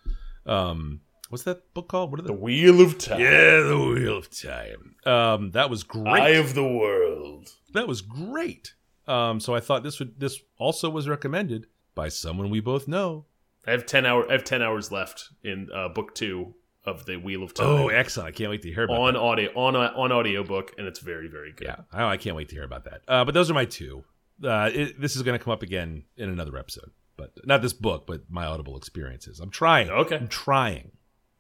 Um, 0.46 1.02
what's 1.30 1.44
that 1.46 1.74
book 1.74 1.88
called? 1.88 2.12
What 2.12 2.20
are 2.20 2.24
The 2.24 2.28
the 2.28 2.34
Wheel 2.34 2.82
of 2.82 2.98
Time. 3.00 3.20
yeah, 3.20 3.62
the 3.62 3.78
Wheel 3.96 4.18
of 4.18 4.30
Time. 4.30 4.96
Um, 5.06 5.52
that 5.52 5.70
was 5.72 5.84
great. 5.84 6.08
Eye 6.22 6.30
of 6.32 6.54
the 6.54 6.68
World. 6.68 7.50
that 7.74 7.88
was 7.88 8.02
great. 8.02 8.76
Um, 9.08 9.40
so 9.40 9.54
I 9.54 9.60
thought 9.60 9.84
this 9.84 10.00
would 10.00 10.20
this 10.20 10.40
also 10.58 10.90
was 10.90 11.08
recommended 11.08 11.68
by 11.94 12.10
someone 12.10 12.50
we 12.50 12.60
both 12.60 12.88
know. 12.88 13.26
I 13.68 13.72
have 13.72 13.86
ten 13.86 14.06
hour 14.06 14.28
I 14.30 14.34
have 14.34 14.44
ten 14.44 14.62
hours 14.62 14.92
left 14.92 15.30
in 15.44 15.70
uh, 15.74 15.90
book 15.90 16.16
two 16.16 16.56
of 16.86 17.06
the 17.06 17.18
Wheel 17.18 17.44
of 17.44 17.54
Time. 17.54 17.68
Oh, 17.68 17.88
excellent! 17.88 18.30
I 18.30 18.32
can't 18.32 18.50
wait 18.50 18.62
to 18.64 18.72
hear 18.72 18.84
about 18.84 19.00
on 19.00 19.14
that. 19.14 19.20
audio 19.20 19.52
on 19.56 19.76
on 19.76 20.12
audiobook 20.12 20.74
and 20.78 20.88
it's 20.88 21.00
very 21.00 21.28
very 21.28 21.52
good. 21.52 21.68
Yeah, 21.68 21.78
I, 21.92 22.12
I 22.12 22.18
can't 22.18 22.36
wait 22.36 22.50
to 22.50 22.56
hear 22.56 22.64
about 22.64 22.86
that. 22.86 23.02
Uh, 23.08 23.26
but 23.26 23.34
those 23.34 23.50
are 23.50 23.54
my 23.54 23.66
two. 23.66 24.04
Uh, 24.44 24.70
it, 24.74 25.00
this 25.00 25.16
is 25.16 25.24
going 25.24 25.38
to 25.38 25.44
come 25.44 25.54
up 25.54 25.64
again 25.64 26.04
in 26.18 26.30
another 26.30 26.58
episode, 26.58 26.92
but 27.16 27.32
not 27.46 27.62
this 27.62 27.74
book, 27.74 28.06
but 28.06 28.30
my 28.30 28.46
Audible 28.46 28.76
experiences. 28.76 29.40
I'm 29.40 29.50
trying. 29.50 29.90
Okay. 29.90 30.18
I'm 30.18 30.28
trying. 30.28 30.92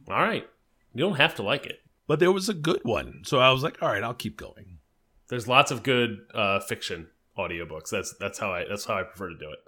All 0.07 0.15
right. 0.15 0.47
You 0.93 1.01
don't 1.01 1.17
have 1.17 1.35
to 1.35 1.43
like 1.43 1.65
it. 1.65 1.79
But 2.07 2.19
there 2.19 2.31
was 2.31 2.47
a 2.47 2.53
good 2.53 2.81
one, 2.83 3.23
so 3.25 3.39
I 3.39 3.51
was 3.51 3.63
like, 3.63 3.81
all 3.81 3.89
right, 3.89 4.03
I'll 4.03 4.13
keep 4.13 4.37
going. 4.37 4.77
There's 5.27 5.47
lots 5.47 5.71
of 5.71 5.83
good 5.83 6.19
uh, 6.33 6.59
fiction 6.61 7.07
audiobooks. 7.37 7.89
That's 7.89 8.15
that's 8.19 8.39
how 8.39 8.53
I 8.53 8.65
that's 8.67 8.85
how 8.85 8.95
I 8.95 9.03
prefer 9.03 9.29
to 9.29 9.37
do 9.37 9.51
it. 9.51 9.59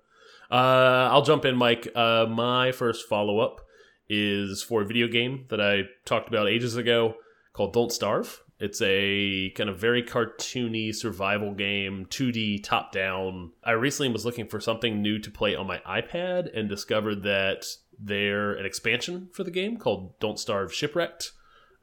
Uh, 0.49 1.09
I'll 1.11 1.23
jump 1.23 1.45
in, 1.45 1.55
Mike. 1.57 1.87
Uh, 1.93 2.25
my 2.29 2.71
first 2.71 3.07
follow 3.07 3.39
up 3.39 3.61
is 4.09 4.63
for 4.63 4.81
a 4.81 4.85
video 4.85 5.07
game 5.07 5.45
that 5.49 5.59
I 5.59 5.83
talked 6.05 6.29
about 6.29 6.47
ages 6.47 6.77
ago 6.77 7.15
called 7.53 7.73
Don't 7.73 7.91
Starve. 7.91 8.41
It's 8.59 8.81
a 8.81 9.51
kind 9.51 9.69
of 9.69 9.77
very 9.77 10.01
cartoony 10.01 10.95
survival 10.95 11.53
game, 11.53 12.07
2D 12.09 12.63
top 12.63 12.91
down. 12.91 13.51
I 13.63 13.71
recently 13.71 14.11
was 14.11 14.25
looking 14.25 14.47
for 14.47 14.59
something 14.59 15.01
new 15.01 15.19
to 15.19 15.29
play 15.29 15.55
on 15.55 15.67
my 15.67 15.77
iPad 15.79 16.57
and 16.57 16.67
discovered 16.67 17.21
that 17.23 17.67
they're 17.99 18.53
an 18.53 18.65
expansion 18.65 19.29
for 19.31 19.43
the 19.43 19.51
game 19.51 19.77
called 19.77 20.19
Don't 20.19 20.39
Starve 20.39 20.73
Shipwrecked, 20.73 21.33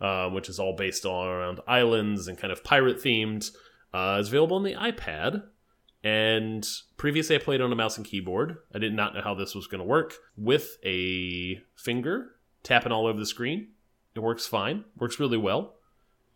uh, 0.01 0.29
which 0.31 0.49
is 0.49 0.59
all 0.59 0.75
based 0.75 1.07
on 1.07 1.29
around 1.29 1.61
islands 1.69 2.27
and 2.27 2.39
kind 2.39 2.53
of 2.53 2.65
pirate 2.65 2.99
themed. 2.99 3.51
Uh, 3.93 4.19
is 4.21 4.29
available 4.29 4.57
on 4.57 4.65
the 4.65 4.75
iPad. 4.75 5.45
And 6.05 6.69
previously, 6.99 7.35
I 7.35 7.39
played 7.39 7.63
on 7.63 7.73
a 7.73 7.77
mouse 7.77 7.97
and 7.97 8.07
keyboard. 8.07 8.59
I 8.75 8.79
did 8.79 8.93
not 8.93 9.15
know 9.15 9.23
how 9.23 9.35
this 9.35 9.55
was 9.55 9.67
going 9.67 9.79
to 9.79 9.87
work 9.87 10.15
with 10.37 10.77
a 10.85 11.63
finger 11.75 12.33
tapping 12.63 12.93
all 12.93 13.07
over 13.07 13.19
the 13.19 13.25
screen. 13.27 13.69
It 14.15 14.21
works 14.21 14.47
fine. 14.47 14.85
Works 14.99 15.19
really 15.19 15.39
well. 15.39 15.77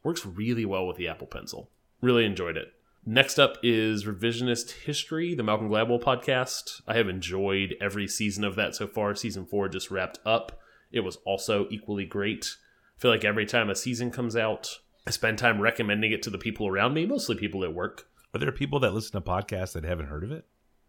Works 0.02 0.24
really 0.24 0.64
well 0.64 0.86
with 0.86 0.96
the 0.96 1.06
Apple 1.06 1.26
Pencil. 1.26 1.70
Really 2.00 2.24
enjoyed 2.24 2.56
it. 2.56 2.72
Next 3.04 3.38
up 3.38 3.58
is 3.62 4.04
Revisionist 4.04 4.70
History, 4.70 5.34
the 5.34 5.42
Malcolm 5.42 5.68
Gladwell 5.68 6.02
podcast. 6.02 6.80
I 6.86 6.96
have 6.96 7.08
enjoyed 7.08 7.74
every 7.80 8.08
season 8.08 8.44
of 8.44 8.56
that 8.56 8.74
so 8.74 8.86
far. 8.86 9.14
Season 9.14 9.44
four 9.44 9.68
just 9.68 9.90
wrapped 9.90 10.18
up. 10.24 10.60
It 10.92 11.00
was 11.00 11.16
also 11.24 11.66
equally 11.70 12.06
great. 12.06 12.56
I 12.96 13.00
feel 13.00 13.10
like 13.10 13.24
every 13.24 13.46
time 13.46 13.68
a 13.68 13.74
season 13.74 14.10
comes 14.10 14.34
out, 14.34 14.78
I 15.06 15.10
spend 15.10 15.38
time 15.38 15.60
recommending 15.60 16.12
it 16.12 16.22
to 16.22 16.30
the 16.30 16.38
people 16.38 16.66
around 16.66 16.94
me, 16.94 17.06
mostly 17.06 17.36
people 17.36 17.64
at 17.64 17.74
work. 17.74 18.08
Are 18.38 18.44
there 18.44 18.52
people 18.52 18.80
that 18.80 18.94
listen 18.94 19.12
to 19.12 19.20
podcasts 19.20 19.72
that 19.72 19.84
haven't 19.84 20.06
heard 20.06 20.22
of 20.24 20.30
it? 20.32 20.46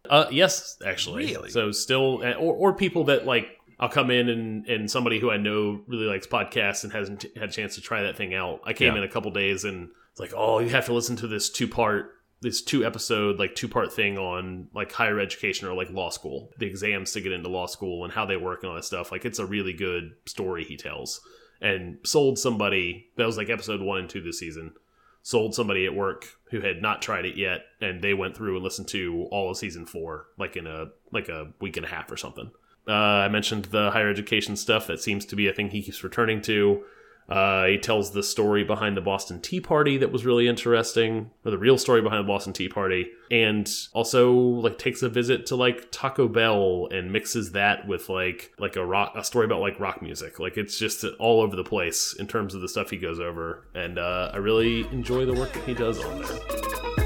Uh, 0.09 0.25
yes, 0.31 0.77
actually. 0.85 1.25
Really? 1.25 1.49
So 1.49 1.71
still, 1.71 2.23
or, 2.23 2.55
or 2.55 2.73
people 2.73 3.05
that 3.05 3.25
like, 3.25 3.47
I'll 3.79 3.89
come 3.89 4.11
in 4.11 4.29
and 4.29 4.65
and 4.67 4.91
somebody 4.91 5.19
who 5.19 5.31
I 5.31 5.37
know 5.37 5.81
really 5.87 6.05
likes 6.05 6.27
podcasts 6.27 6.83
and 6.83 6.93
hasn't 6.93 7.25
had 7.35 7.49
a 7.49 7.51
chance 7.51 7.75
to 7.75 7.81
try 7.81 8.03
that 8.03 8.17
thing 8.17 8.33
out. 8.33 8.61
I 8.65 8.73
came 8.73 8.93
Yeah. 8.93 8.99
in 8.99 9.03
a 9.03 9.09
couple 9.09 9.31
days 9.31 9.63
and 9.63 9.89
it's 10.11 10.19
like, 10.19 10.33
oh, 10.35 10.59
you 10.59 10.69
have 10.69 10.85
to 10.85 10.93
listen 10.93 11.15
to 11.17 11.27
this 11.27 11.49
two 11.49 11.67
part, 11.67 12.11
this 12.41 12.61
two 12.61 12.85
episode 12.85 13.39
like 13.39 13.55
two 13.55 13.67
part 13.67 13.91
thing 13.93 14.17
on 14.17 14.67
like 14.73 14.91
higher 14.91 15.19
education 15.19 15.67
or 15.67 15.73
like 15.73 15.89
law 15.91 16.09
school, 16.09 16.51
the 16.59 16.65
exams 16.67 17.11
to 17.13 17.21
get 17.21 17.31
into 17.31 17.49
law 17.49 17.65
school 17.67 18.03
and 18.03 18.13
how 18.13 18.25
they 18.25 18.37
work 18.37 18.63
and 18.63 18.69
all 18.69 18.75
that 18.75 18.85
stuff. 18.85 19.11
Like 19.11 19.25
it's 19.25 19.39
a 19.39 19.45
really 19.45 19.73
good 19.73 20.11
story 20.25 20.63
he 20.65 20.75
tells, 20.77 21.21
and 21.61 21.97
sold 22.03 22.37
somebody 22.37 23.07
that 23.17 23.25
was 23.25 23.37
like 23.37 23.49
episode 23.49 23.81
one 23.81 23.99
and 23.99 24.09
two 24.09 24.21
this 24.21 24.39
season 24.39 24.73
sold 25.21 25.53
somebody 25.53 25.85
at 25.85 25.93
work 25.93 26.25
who 26.51 26.61
had 26.61 26.81
not 26.81 27.01
tried 27.01 27.25
it 27.25 27.37
yet 27.37 27.61
and 27.81 28.01
they 28.01 28.13
went 28.13 28.35
through 28.35 28.55
and 28.55 28.63
listened 28.63 28.87
to 28.87 29.27
all 29.31 29.49
of 29.49 29.57
season 29.57 29.85
four 29.85 30.27
like 30.37 30.55
in 30.55 30.65
a 30.65 30.85
like 31.11 31.29
a 31.29 31.51
week 31.59 31.77
and 31.77 31.85
a 31.85 31.89
half 31.89 32.11
or 32.11 32.17
something. 32.17 32.51
Uh, 32.87 32.93
i 32.93 33.27
mentioned 33.27 33.65
the 33.65 33.91
higher 33.91 34.09
education 34.09 34.55
stuff 34.55 34.87
that 34.87 34.99
seems 34.99 35.25
to 35.25 35.35
be 35.35 35.47
a 35.47 35.53
thing 35.53 35.69
he 35.69 35.81
keeps 35.83 36.03
returning 36.03 36.41
to 36.41 36.83
uh, 37.29 37.65
he 37.65 37.77
tells 37.77 38.11
the 38.11 38.23
story 38.23 38.63
behind 38.63 38.97
the 38.97 39.01
Boston 39.01 39.39
Tea 39.39 39.61
Party 39.61 39.97
that 39.97 40.11
was 40.11 40.25
really 40.25 40.47
interesting, 40.47 41.29
or 41.45 41.51
the 41.51 41.57
real 41.57 41.77
story 41.77 42.01
behind 42.01 42.23
the 42.23 42.27
Boston 42.27 42.53
Tea 42.53 42.67
Party, 42.67 43.11
and 43.29 43.69
also 43.93 44.33
like 44.33 44.79
takes 44.79 45.03
a 45.03 45.09
visit 45.09 45.45
to 45.45 45.55
like 45.55 45.91
Taco 45.91 46.27
Bell 46.27 46.87
and 46.91 47.13
mixes 47.13 47.51
that 47.51 47.87
with 47.87 48.09
like 48.09 48.51
like 48.57 48.75
a 48.75 48.85
rock 48.85 49.13
a 49.15 49.23
story 49.23 49.45
about 49.45 49.61
like 49.61 49.79
rock 49.79 50.01
music. 50.01 50.39
Like 50.39 50.57
it's 50.57 50.79
just 50.79 51.05
all 51.19 51.41
over 51.41 51.55
the 51.55 51.63
place 51.63 52.15
in 52.17 52.27
terms 52.27 52.55
of 52.55 52.61
the 52.61 52.69
stuff 52.69 52.89
he 52.89 52.97
goes 52.97 53.19
over, 53.19 53.67
and 53.75 53.99
uh, 53.99 54.31
I 54.33 54.37
really 54.37 54.81
enjoy 54.87 55.25
the 55.25 55.33
work 55.33 55.53
that 55.53 55.63
he 55.65 55.75
does 55.75 56.03
on 56.03 56.21
there. 56.21 56.98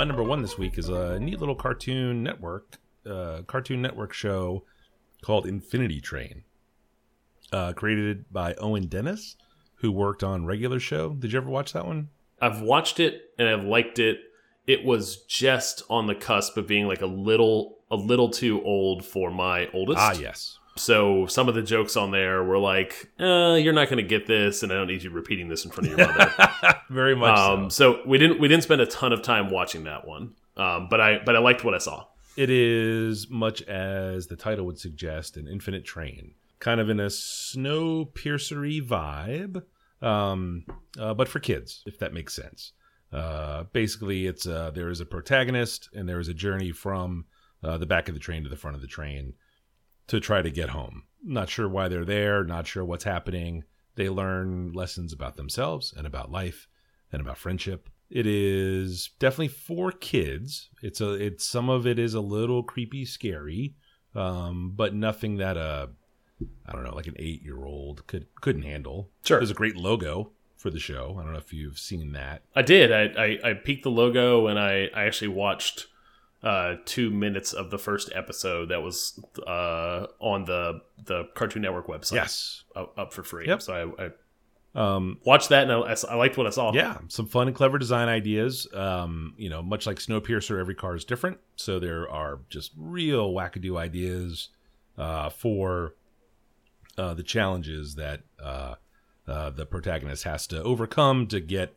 My 0.00 0.04
number 0.04 0.22
one 0.22 0.40
this 0.40 0.56
week 0.56 0.78
is 0.78 0.88
a 0.88 1.20
neat 1.20 1.38
little 1.40 1.54
cartoon 1.54 2.22
network, 2.22 2.78
uh, 3.04 3.42
cartoon 3.46 3.82
network 3.82 4.14
show 4.14 4.64
called 5.20 5.44
Infinity 5.44 6.00
Train, 6.00 6.44
uh, 7.52 7.74
created 7.74 8.24
by 8.32 8.54
Owen 8.54 8.86
Dennis, 8.86 9.36
who 9.74 9.92
worked 9.92 10.24
on 10.24 10.46
Regular 10.46 10.80
Show. 10.80 11.10
Did 11.10 11.32
you 11.32 11.38
ever 11.38 11.50
watch 11.50 11.74
that 11.74 11.84
one? 11.84 12.08
I've 12.40 12.62
watched 12.62 12.98
it 12.98 13.34
and 13.38 13.46
I've 13.46 13.64
liked 13.64 13.98
it. 13.98 14.20
It 14.66 14.86
was 14.86 15.22
just 15.24 15.82
on 15.90 16.06
the 16.06 16.14
cusp 16.14 16.56
of 16.56 16.66
being 16.66 16.86
like 16.86 17.02
a 17.02 17.06
little 17.06 17.80
a 17.90 17.96
little 17.96 18.30
too 18.30 18.62
old 18.64 19.04
for 19.04 19.30
my 19.30 19.68
oldest. 19.74 19.98
Ah, 20.00 20.12
yes. 20.12 20.58
So 20.80 21.26
some 21.26 21.48
of 21.48 21.54
the 21.54 21.62
jokes 21.62 21.96
on 21.96 22.10
there 22.10 22.42
were 22.42 22.58
like, 22.58 23.10
uh, 23.20 23.58
"You're 23.60 23.72
not 23.72 23.88
going 23.88 24.02
to 24.02 24.08
get 24.08 24.26
this," 24.26 24.62
and 24.62 24.72
I 24.72 24.76
don't 24.76 24.86
need 24.86 25.02
you 25.02 25.10
repeating 25.10 25.48
this 25.48 25.64
in 25.64 25.70
front 25.70 25.90
of 25.90 25.98
your 25.98 26.08
mother. 26.08 26.32
Very 26.90 27.14
much 27.14 27.38
um, 27.38 27.70
so. 27.70 27.94
so 27.94 28.08
we 28.08 28.18
didn't 28.18 28.40
we 28.40 28.48
didn't 28.48 28.62
spend 28.62 28.80
a 28.80 28.86
ton 28.86 29.12
of 29.12 29.22
time 29.22 29.50
watching 29.50 29.84
that 29.84 30.06
one, 30.06 30.34
um, 30.56 30.88
but 30.88 31.00
I 31.00 31.18
but 31.24 31.36
I 31.36 31.38
liked 31.38 31.64
what 31.64 31.74
I 31.74 31.78
saw. 31.78 32.06
It 32.36 32.50
is 32.50 33.28
much 33.28 33.62
as 33.62 34.28
the 34.28 34.36
title 34.36 34.64
would 34.66 34.78
suggest, 34.78 35.36
an 35.36 35.46
infinite 35.46 35.84
train, 35.84 36.34
kind 36.58 36.80
of 36.80 36.88
in 36.88 37.00
a 37.00 37.10
snow 37.10 38.04
piercery 38.04 38.80
vibe, 38.80 39.62
um, 40.00 40.64
uh, 40.98 41.12
but 41.14 41.28
for 41.28 41.40
kids, 41.40 41.82
if 41.86 41.98
that 41.98 42.14
makes 42.14 42.34
sense. 42.34 42.72
Uh, 43.12 43.64
basically, 43.72 44.26
it's 44.26 44.46
uh, 44.46 44.70
there 44.72 44.88
is 44.88 45.00
a 45.00 45.06
protagonist 45.06 45.88
and 45.94 46.08
there 46.08 46.20
is 46.20 46.28
a 46.28 46.34
journey 46.34 46.72
from 46.72 47.24
uh, 47.62 47.76
the 47.76 47.86
back 47.86 48.08
of 48.08 48.14
the 48.14 48.20
train 48.20 48.44
to 48.44 48.48
the 48.48 48.56
front 48.56 48.76
of 48.76 48.80
the 48.80 48.86
train 48.86 49.34
to 50.10 50.18
try 50.18 50.42
to 50.42 50.50
get 50.50 50.70
home. 50.70 51.04
Not 51.22 51.48
sure 51.48 51.68
why 51.68 51.86
they're 51.88 52.04
there, 52.04 52.42
not 52.42 52.66
sure 52.66 52.84
what's 52.84 53.04
happening. 53.04 53.62
They 53.94 54.08
learn 54.08 54.72
lessons 54.72 55.12
about 55.12 55.36
themselves 55.36 55.94
and 55.96 56.04
about 56.04 56.32
life 56.32 56.66
and 57.12 57.22
about 57.22 57.38
friendship. 57.38 57.88
It 58.10 58.26
is 58.26 59.10
definitely 59.20 59.48
for 59.48 59.92
kids. 59.92 60.68
It's 60.82 61.00
a 61.00 61.12
it's 61.12 61.46
some 61.46 61.68
of 61.68 61.86
it 61.86 61.96
is 61.98 62.14
a 62.14 62.20
little 62.20 62.64
creepy, 62.64 63.04
scary, 63.04 63.76
um, 64.16 64.72
but 64.74 64.94
nothing 64.94 65.36
that 65.36 65.56
a 65.56 65.90
I 66.66 66.72
don't 66.72 66.82
know, 66.82 66.94
like 66.94 67.06
an 67.06 67.14
eight 67.18 67.42
year 67.42 67.64
old 67.64 68.04
could 68.08 68.26
couldn't 68.40 68.62
handle. 68.62 69.10
Sure. 69.24 69.38
There's 69.38 69.52
a 69.52 69.54
great 69.54 69.76
logo 69.76 70.32
for 70.56 70.70
the 70.70 70.80
show. 70.80 71.16
I 71.20 71.22
don't 71.22 71.32
know 71.32 71.38
if 71.38 71.52
you've 71.52 71.78
seen 71.78 72.12
that. 72.12 72.42
I 72.56 72.62
did. 72.62 72.90
I, 72.90 73.22
I, 73.22 73.50
I 73.50 73.54
peeked 73.54 73.84
the 73.84 73.90
logo 73.90 74.48
and 74.48 74.58
I, 74.58 74.90
I 74.94 75.04
actually 75.04 75.28
watched 75.28 75.86
uh, 76.42 76.76
two 76.84 77.10
minutes 77.10 77.52
of 77.52 77.70
the 77.70 77.78
first 77.78 78.10
episode 78.14 78.70
that 78.70 78.82
was 78.82 79.22
uh, 79.46 80.06
on 80.20 80.44
the 80.44 80.80
the 81.04 81.24
Cartoon 81.34 81.62
Network 81.62 81.86
website. 81.86 82.14
Yes. 82.14 82.64
up, 82.74 82.98
up 82.98 83.12
for 83.12 83.22
free. 83.22 83.46
Yep. 83.46 83.62
So 83.62 83.94
I, 83.98 84.04
I 84.06 84.10
Um, 84.72 85.18
watched 85.24 85.48
that 85.48 85.68
and 85.68 85.72
I, 85.72 85.96
I 86.10 86.14
liked 86.14 86.36
what 86.38 86.46
I 86.46 86.50
saw. 86.50 86.72
yeah, 86.72 86.98
some 87.08 87.26
fun 87.26 87.48
and 87.48 87.56
clever 87.56 87.76
design 87.78 88.08
ideas. 88.08 88.66
Um, 88.72 89.34
you 89.36 89.50
know, 89.50 89.62
much 89.62 89.86
like 89.86 89.98
Snowpiercer, 89.98 90.58
every 90.60 90.74
car 90.76 90.94
is 90.94 91.04
different, 91.04 91.38
so 91.56 91.78
there 91.80 92.08
are 92.08 92.38
just 92.48 92.72
real 92.76 93.32
wackadoo 93.32 93.76
ideas 93.78 94.48
uh, 94.96 95.28
for 95.30 95.94
uh, 96.96 97.14
the 97.14 97.22
challenges 97.22 97.96
that 97.96 98.20
uh, 98.42 98.74
uh, 99.26 99.50
the 99.50 99.66
protagonist 99.66 100.24
has 100.24 100.46
to 100.48 100.62
overcome 100.62 101.26
to 101.26 101.40
get 101.40 101.74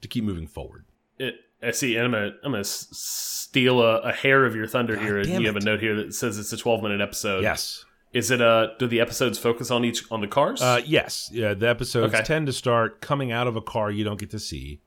to 0.00 0.08
keep 0.08 0.24
moving 0.24 0.46
forward. 0.46 0.84
It, 1.18 1.34
I 1.62 1.70
see. 1.70 1.96
And 1.96 2.04
I'm 2.06 2.12
gonna 2.12 2.30
I'm 2.44 2.52
gonna 2.52 2.64
steal 2.64 3.80
a, 3.80 4.00
a 4.00 4.12
hair 4.12 4.44
of 4.44 4.54
your 4.54 4.66
thunder 4.66 4.94
God 4.96 5.02
here. 5.04 5.22
damn 5.22 5.40
You 5.40 5.46
have 5.46 5.56
a 5.56 5.60
note 5.60 5.80
here 5.80 5.96
that 5.96 6.14
says 6.14 6.38
it's 6.38 6.52
a 6.52 6.56
12 6.56 6.82
minute 6.82 7.00
episode. 7.00 7.42
Yes. 7.42 7.84
Is 8.12 8.30
it 8.30 8.40
uh 8.40 8.68
do 8.78 8.86
the 8.86 9.00
episodes 9.00 9.38
focus 9.38 9.70
on 9.70 9.84
each 9.84 10.04
on 10.10 10.20
the 10.20 10.28
cars? 10.28 10.60
Uh, 10.62 10.80
yes. 10.84 11.30
Yeah. 11.32 11.54
The 11.54 11.68
episodes 11.68 12.14
Okay. 12.14 12.22
tend 12.24 12.46
to 12.46 12.52
start 12.52 13.00
coming 13.00 13.32
out 13.32 13.46
of 13.46 13.56
a 13.56 13.62
car 13.62 13.90
you 13.90 14.04
don't 14.04 14.18
get 14.20 14.30
to 14.30 14.38
see. 14.38 14.80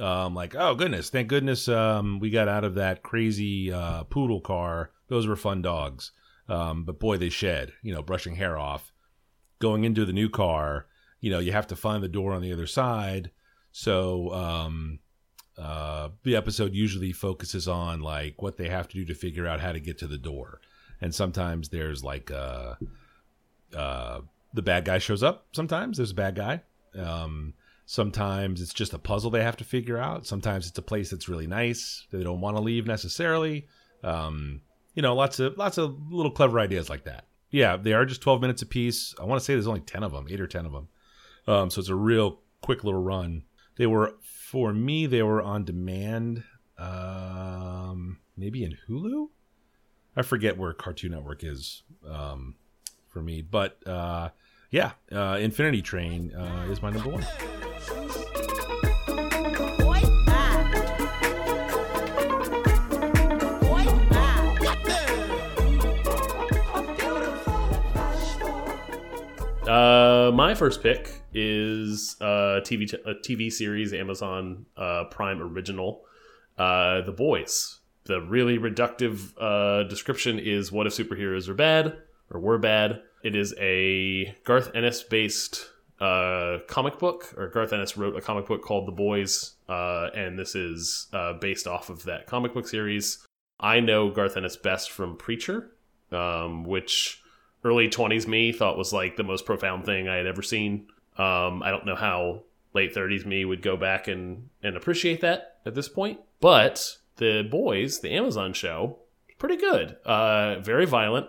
Um, 0.00 0.34
like, 0.34 0.54
oh 0.56 0.74
goodness, 0.74 1.10
thank 1.10 1.28
goodness 1.28 1.68
um, 1.68 2.18
we 2.18 2.30
got 2.30 2.48
out 2.48 2.64
of 2.64 2.74
that 2.76 3.02
crazy 3.02 3.70
uh, 3.72 4.04
poodle 4.04 4.40
car. 4.40 4.90
Those 5.08 5.26
were 5.26 5.36
fun 5.36 5.60
dogs. 5.60 6.12
Um, 6.48 6.84
but 6.84 6.98
boy, 6.98 7.18
they 7.18 7.28
shed. 7.28 7.72
You 7.82 7.92
know, 7.94 8.02
brushing 8.02 8.36
hair 8.36 8.56
off. 8.58 8.90
Going 9.60 9.84
into 9.84 10.04
the 10.04 10.12
new 10.12 10.28
car, 10.28 10.86
you 11.20 11.30
know, 11.30 11.38
you 11.38 11.52
have 11.52 11.66
to 11.68 11.76
find 11.76 12.02
the 12.02 12.08
door 12.08 12.32
on 12.32 12.42
the 12.42 12.52
other 12.52 12.66
side. 12.66 13.30
So 13.70 14.32
um, 14.32 14.98
uh, 15.62 16.08
the 16.24 16.34
episode 16.34 16.74
usually 16.74 17.12
focuses 17.12 17.68
on 17.68 18.00
like 18.00 18.42
what 18.42 18.56
they 18.56 18.68
have 18.68 18.88
to 18.88 18.96
do 18.96 19.04
to 19.04 19.14
figure 19.14 19.46
out 19.46 19.60
how 19.60 19.70
to 19.70 19.78
get 19.78 19.96
to 19.98 20.08
the 20.08 20.18
door. 20.18 20.60
And 21.00 21.14
sometimes 21.14 21.68
there's 21.68 22.02
like 22.02 22.32
uh, 22.32 22.74
uh, 23.76 24.20
the 24.52 24.62
bad 24.62 24.84
guy 24.84 24.98
shows 24.98 25.22
up. 25.22 25.46
Sometimes 25.52 25.98
there's 25.98 26.10
a 26.10 26.14
bad 26.14 26.34
guy. 26.34 26.62
Um, 26.98 27.54
sometimes 27.86 28.60
it's 28.60 28.74
just 28.74 28.92
a 28.92 28.98
puzzle 28.98 29.30
they 29.30 29.44
have 29.44 29.56
to 29.58 29.64
figure 29.64 29.98
out. 29.98 30.26
Sometimes 30.26 30.66
it's 30.66 30.78
a 30.78 30.82
place 30.82 31.10
that's 31.10 31.28
really 31.28 31.46
nice 31.46 32.06
that 32.10 32.18
they 32.18 32.24
don't 32.24 32.40
want 32.40 32.56
to 32.56 32.62
leave 32.62 32.86
necessarily. 32.86 33.68
Um, 34.02 34.62
you 34.94 35.02
know, 35.02 35.14
lots 35.14 35.38
of 35.38 35.56
lots 35.56 35.78
of 35.78 36.10
little 36.10 36.32
clever 36.32 36.58
ideas 36.58 36.90
like 36.90 37.04
that. 37.04 37.26
Yeah, 37.50 37.76
they 37.76 37.92
are 37.92 38.04
just 38.04 38.20
12 38.20 38.40
minutes 38.40 38.62
apiece. 38.62 39.14
I 39.20 39.24
want 39.24 39.40
to 39.40 39.44
say 39.44 39.52
there's 39.52 39.68
only 39.68 39.80
10 39.80 40.02
of 40.02 40.10
them, 40.10 40.26
eight 40.28 40.40
or 40.40 40.48
10 40.48 40.66
of 40.66 40.72
them. 40.72 40.88
Um, 41.46 41.70
so 41.70 41.80
it's 41.80 41.88
a 41.88 41.94
real 41.94 42.40
quick 42.62 42.82
little 42.82 43.02
run. 43.02 43.44
They 43.76 43.86
were 43.86 44.14
for 44.22 44.72
me. 44.72 45.06
They 45.06 45.22
were 45.22 45.40
on 45.40 45.64
demand, 45.64 46.44
um, 46.78 48.18
maybe 48.36 48.64
in 48.64 48.76
Hulu. 48.88 49.28
I 50.16 50.22
forget 50.22 50.58
where 50.58 50.72
Cartoon 50.74 51.12
Network 51.12 51.42
is 51.42 51.82
um, 52.06 52.56
for 53.08 53.22
me, 53.22 53.40
but 53.40 53.86
uh, 53.86 54.28
yeah, 54.70 54.92
uh, 55.10 55.38
Infinity 55.40 55.80
Train 55.80 56.34
uh, 56.34 56.66
is 56.70 56.82
my 56.82 56.90
number 56.90 57.10
one. 57.10 57.26
Uh, 69.66 70.30
my 70.34 70.54
first 70.54 70.82
pick 70.82 71.21
is 71.34 72.16
a 72.20 72.60
TV 72.64 72.92
a 73.06 73.14
TV 73.14 73.52
series, 73.52 73.92
Amazon 73.92 74.66
uh, 74.76 75.04
Prime 75.04 75.40
original, 75.40 76.04
uh, 76.58 77.02
The 77.02 77.12
Boys. 77.12 77.78
The 78.04 78.20
really 78.20 78.58
reductive 78.58 79.32
uh, 79.40 79.84
description 79.88 80.38
is 80.38 80.72
"What 80.72 80.86
if 80.86 80.92
superheroes 80.94 81.48
are 81.48 81.54
bad 81.54 81.98
or 82.30 82.40
were 82.40 82.58
bad?" 82.58 83.02
It 83.22 83.36
is 83.36 83.54
a 83.58 84.34
Garth 84.44 84.74
Ennis 84.74 85.02
based 85.02 85.70
uh, 86.00 86.58
comic 86.66 86.98
book, 86.98 87.32
or 87.36 87.48
Garth 87.48 87.72
Ennis 87.72 87.96
wrote 87.96 88.16
a 88.16 88.20
comic 88.20 88.46
book 88.46 88.62
called 88.62 88.88
The 88.88 88.92
Boys, 88.92 89.54
uh, 89.68 90.08
and 90.14 90.36
this 90.36 90.56
is 90.56 91.06
uh, 91.12 91.34
based 91.34 91.68
off 91.68 91.90
of 91.90 92.02
that 92.04 92.26
comic 92.26 92.54
book 92.54 92.66
series. 92.66 93.24
I 93.60 93.78
know 93.78 94.10
Garth 94.10 94.36
Ennis 94.36 94.56
best 94.56 94.90
from 94.90 95.16
Preacher, 95.16 95.70
um, 96.10 96.64
which 96.64 97.22
early 97.64 97.88
20s 97.88 98.26
me 98.26 98.50
thought 98.52 98.76
was 98.76 98.92
like 98.92 99.16
the 99.16 99.22
most 99.22 99.46
profound 99.46 99.84
thing 99.84 100.08
I 100.08 100.16
had 100.16 100.26
ever 100.26 100.42
seen. 100.42 100.88
Um, 101.22 101.62
I 101.62 101.70
don't 101.70 101.86
know 101.86 101.94
how 101.96 102.42
late 102.74 102.94
30s 102.94 103.26
me 103.26 103.44
would 103.44 103.62
go 103.62 103.76
back 103.76 104.08
and, 104.08 104.48
and 104.62 104.76
appreciate 104.76 105.20
that 105.20 105.58
at 105.66 105.74
this 105.74 105.88
point. 105.88 106.20
But 106.40 106.96
The 107.16 107.46
Boys, 107.48 108.00
the 108.00 108.10
Amazon 108.12 108.52
show, 108.54 108.98
pretty 109.38 109.56
good. 109.56 109.96
Uh, 110.04 110.58
very 110.60 110.86
violent, 110.86 111.26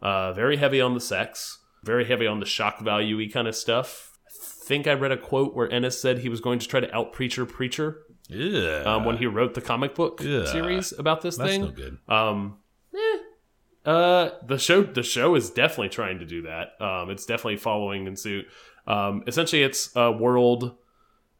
uh, 0.00 0.32
very 0.32 0.56
heavy 0.56 0.80
on 0.80 0.94
the 0.94 1.00
sex, 1.00 1.58
very 1.84 2.04
heavy 2.04 2.26
on 2.26 2.40
the 2.40 2.46
shock 2.46 2.80
value 2.80 3.16
y 3.16 3.28
kind 3.32 3.46
of 3.48 3.54
stuff. 3.54 4.18
I 4.26 4.64
think 4.66 4.86
I 4.86 4.92
read 4.94 5.12
a 5.12 5.16
quote 5.16 5.54
where 5.54 5.70
Ennis 5.72 6.00
said 6.00 6.18
he 6.18 6.28
was 6.28 6.40
going 6.40 6.58
to 6.58 6.68
try 6.68 6.80
to 6.80 6.94
out 6.94 7.12
Preacher 7.12 7.44
Preacher 7.46 8.02
Yeah, 8.28 8.82
um, 8.86 9.04
when 9.04 9.18
he 9.18 9.26
wrote 9.26 9.54
the 9.54 9.60
comic 9.60 9.94
book 9.94 10.20
Yeah. 10.22 10.46
series 10.46 10.92
about 10.98 11.22
this 11.22 11.36
that's 11.36 11.50
thing. 11.50 11.60
no 11.62 11.70
good. 11.70 11.98
Um, 12.08 12.58
eh. 12.94 13.18
Uh, 13.84 14.30
the 14.46 14.58
show 14.58 14.82
the 14.84 15.02
show 15.02 15.34
is 15.34 15.50
definitely 15.50 15.88
trying 15.88 16.20
to 16.20 16.24
do 16.24 16.42
that. 16.42 16.80
Um, 16.80 17.10
it's 17.10 17.26
definitely 17.26 17.56
following 17.56 18.06
in 18.06 18.14
suit. 18.16 18.46
Um, 18.86 19.22
essentially, 19.26 19.62
it's 19.62 19.90
a 19.94 20.10
world, 20.10 20.76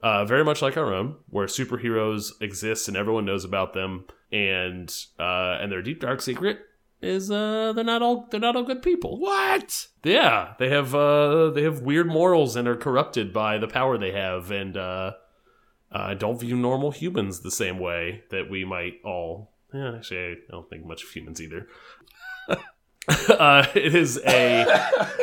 uh, 0.03 0.25
very 0.25 0.45
much 0.45 0.63
like 0.63 0.77
our 0.77 0.93
own, 0.93 1.17
where 1.31 1.47
superheroes 1.47 2.33
exist 2.41 2.89
and 2.89 2.97
everyone 2.97 3.25
knows 3.25 3.45
about 3.45 3.73
them, 3.73 4.05
and 4.31 4.95
uh, 5.19 5.59
and 5.61 5.71
their 5.71 5.83
deep 5.83 6.01
dark 6.01 6.21
secret 6.21 6.61
is 7.03 7.31
uh, 7.31 7.73
they're 7.75 7.85
not 7.85 8.01
all 8.01 8.29
they're 8.31 8.41
not 8.41 8.57
all 8.57 8.63
good 8.63 8.83
people. 8.83 9.19
What? 9.19 9.89
Yeah, 10.05 10.55
they 10.59 10.71
have 10.71 10.95
uh, 10.95 11.51
they 11.51 11.63
have 11.65 11.83
weird 11.83 12.07
morals 12.07 12.57
and 12.57 12.69
are 12.69 12.77
corrupted 12.77 13.33
by 13.33 13.59
the 13.59 13.69
power 13.69 13.99
they 13.99 14.13
have, 14.13 14.51
and 14.51 14.77
uh, 14.77 15.13
uh, 15.91 16.15
don't 16.15 16.41
view 16.41 16.57
normal 16.57 16.93
humans 16.93 17.41
the 17.41 17.51
same 17.51 17.79
way 17.79 18.23
that 18.31 18.49
we 18.49 18.65
might 18.65 19.01
all. 19.05 19.51
Yeah, 19.75 19.97
actually, 19.97 20.19
I 20.19 20.35
don't 20.51 20.71
think 20.71 20.87
much 20.87 21.03
of 21.03 21.11
humans 21.11 21.41
either. 21.41 21.67
uh, 23.29 23.67
it 23.75 23.95
is 23.95 24.19
a 24.25 24.63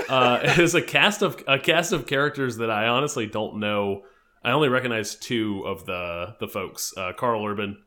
uh, 0.10 0.40
it 0.44 0.60
is 0.60 0.76
a 0.76 0.82
cast 0.82 1.22
of 1.22 1.42
a 1.48 1.58
cast 1.60 1.94
of 1.94 2.06
characters 2.08 2.58
that 2.58 2.70
I 2.70 2.88
honestly 2.88 3.26
don't 3.26 3.60
know. 3.60 4.04
I 4.44 4.52
only 4.52 4.70
recognize 4.70 5.16
two 5.16 5.64
of 5.66 5.86
the 5.86 6.36
the 6.40 6.48
folks. 6.48 6.94
Uh, 6.98 7.14
Karl 7.18 7.46
Urban, 7.46 7.78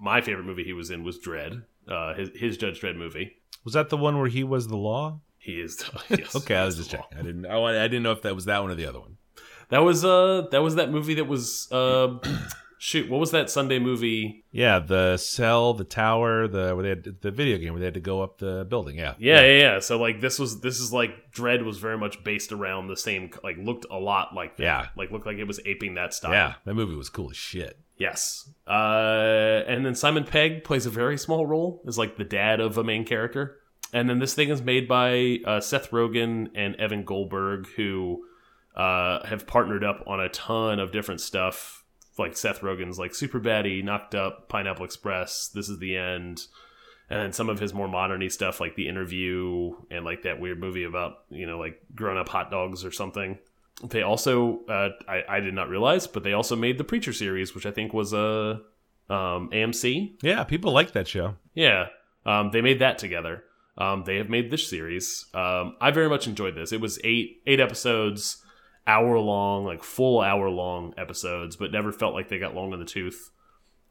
my 0.00 0.20
favorite 0.20 0.44
movie 0.44 0.64
he 0.64 0.72
was 0.72 0.90
in 0.90 1.02
was 1.04 1.18
Dredd. 1.18 1.62
Uh, 1.88 2.14
his 2.14 2.30
his 2.34 2.56
Judge 2.58 2.80
Dredd 2.80 2.96
movie. 2.96 3.36
Was 3.64 3.74
that 3.74 3.88
the 3.88 3.96
one 3.96 4.18
where 4.18 4.28
he 4.28 4.44
was 4.44 4.68
the 4.68 4.76
law? 4.76 5.20
He 5.38 5.60
is 5.60 5.82
yes, 6.10 6.36
Okay, 6.36 6.54
I 6.56 6.64
was 6.66 6.76
just 6.76 6.90
the 6.90 6.96
law. 6.98 7.02
checking. 7.04 7.18
I 7.18 7.22
didn't. 7.22 7.46
I, 7.46 7.84
I 7.84 7.88
didn't 7.88 8.02
know 8.02 8.12
if 8.12 8.22
that 8.22 8.34
was 8.34 8.44
that 8.46 8.60
one 8.62 8.70
or 8.70 8.74
the 8.74 8.86
other 8.86 9.00
one. 9.00 9.16
That 9.70 9.78
was 9.80 10.04
uh 10.04 10.46
that 10.50 10.62
was 10.62 10.74
that 10.74 10.90
movie 10.90 11.14
that 11.14 11.26
was 11.26 11.68
uh 11.72 12.18
shoot 12.78 13.10
what 13.10 13.20
was 13.20 13.30
that 13.32 13.50
Sunday 13.50 13.78
movie? 13.78 14.44
Yeah, 14.50 14.78
the 14.78 15.16
cell, 15.16 15.74
the 15.74 15.84
tower, 15.84 16.48
the 16.48 16.74
where 16.74 16.82
they 16.82 16.88
had 16.88 17.20
the 17.20 17.30
video 17.30 17.58
game 17.58 17.72
where 17.72 17.80
they 17.80 17.86
had 17.86 17.94
to 17.94 18.00
go 18.00 18.22
up 18.22 18.38
the 18.38 18.66
building. 18.68 18.96
Yeah, 18.96 19.14
Yeah, 19.18 19.40
yeah, 19.42 19.58
yeah. 19.60 19.78
So 19.80 19.98
like 19.98 20.20
this 20.20 20.38
was 20.38 20.60
this 20.60 20.80
is 20.80 20.92
like 20.92 21.32
Dredd 21.32 21.64
was 21.64 21.78
very 21.78 21.98
much 21.98 22.22
based 22.24 22.52
around 22.52 22.88
the 22.88 22.96
same 22.96 23.30
like 23.42 23.56
looked 23.58 23.86
a 23.90 23.98
lot 23.98 24.34
like 24.34 24.56
that. 24.56 24.62
Yeah. 24.62 24.86
like 24.96 25.10
looked 25.10 25.26
like 25.26 25.38
it 25.38 25.44
was 25.44 25.60
aping 25.66 25.94
that 25.94 26.14
style. 26.14 26.32
yeah. 26.32 26.54
That 26.64 26.74
movie 26.74 26.96
was 26.96 27.10
cool 27.10 27.30
as 27.30 27.36
shit. 27.36 27.78
Yes. 27.98 28.48
Uh, 28.66 29.62
and 29.66 29.84
then 29.84 29.94
Simon 29.94 30.24
Pegg 30.24 30.62
plays 30.62 30.86
a 30.86 30.90
very 30.90 31.18
small 31.18 31.46
role 31.46 31.82
as 31.86 31.98
like 31.98 32.16
the 32.16 32.24
dad 32.24 32.60
of 32.60 32.78
a 32.78 32.84
main 32.84 33.04
character. 33.04 33.58
And 33.92 34.08
then 34.08 34.18
this 34.18 34.34
thing 34.34 34.50
is 34.50 34.62
made 34.62 34.86
by 34.86 35.38
uh, 35.44 35.60
Seth 35.60 35.90
Rogen 35.90 36.48
and 36.54 36.76
Evan 36.76 37.04
Goldberg, 37.04 37.66
who 37.76 38.24
uh, 38.76 39.26
have 39.26 39.46
partnered 39.46 39.82
up 39.82 40.04
on 40.06 40.20
a 40.20 40.28
ton 40.28 40.78
of 40.78 40.92
different 40.92 41.20
stuff. 41.20 41.77
Like 42.18 42.36
Seth 42.36 42.60
Rogen's 42.60 42.98
like 42.98 43.14
Super 43.14 43.40
Baddie, 43.40 43.82
Knocked 43.82 44.14
Up, 44.14 44.48
Pineapple 44.48 44.84
Express, 44.84 45.48
This 45.48 45.68
Is 45.68 45.78
the 45.78 45.96
End, 45.96 46.46
and 47.10 47.20
then 47.20 47.32
some 47.32 47.48
of 47.48 47.58
his 47.58 47.72
more 47.72 47.88
moderny 47.88 48.30
stuff 48.30 48.60
like 48.60 48.74
The 48.76 48.88
Interview 48.88 49.72
and 49.90 50.04
like 50.04 50.22
that 50.22 50.40
weird 50.40 50.60
movie 50.60 50.84
about 50.84 51.24
you 51.30 51.46
know 51.46 51.58
like 51.58 51.80
grown 51.94 52.16
up 52.16 52.28
hot 52.28 52.50
dogs 52.50 52.84
or 52.84 52.90
something. 52.92 53.38
they 53.84 54.02
also 54.02 54.64
uh, 54.66 54.90
I, 55.08 55.22
I 55.28 55.40
did 55.40 55.54
not 55.54 55.68
realize, 55.68 56.06
but 56.06 56.22
they 56.24 56.32
also 56.32 56.56
made 56.56 56.78
the 56.78 56.84
Preacher 56.84 57.12
series, 57.12 57.54
which 57.54 57.66
I 57.66 57.70
think 57.70 57.92
was 57.94 58.12
a 58.12 58.60
um, 59.10 59.50
AMC. 59.50 60.22
Yeah, 60.22 60.44
people 60.44 60.72
like 60.72 60.92
that 60.92 61.08
show. 61.08 61.36
Yeah, 61.54 61.86
um, 62.26 62.50
they 62.50 62.60
made 62.60 62.80
that 62.80 62.98
together. 62.98 63.44
Um, 63.78 64.02
they 64.04 64.16
have 64.16 64.28
made 64.28 64.50
this 64.50 64.68
series. 64.68 65.26
Um, 65.32 65.76
I 65.80 65.92
very 65.92 66.08
much 66.08 66.26
enjoyed 66.26 66.56
this. 66.56 66.72
It 66.72 66.80
was 66.80 66.98
eight 67.04 67.42
eight 67.46 67.60
episodes, 67.60 68.44
hour 68.88 69.18
long, 69.18 69.64
like 69.64 69.84
full 69.84 70.20
hour 70.20 70.48
long 70.48 70.94
episodes, 70.96 71.54
but 71.54 71.70
never 71.70 71.92
felt 71.92 72.14
like 72.14 72.28
they 72.28 72.38
got 72.38 72.54
long 72.54 72.72
in 72.72 72.80
the 72.80 72.86
tooth. 72.86 73.30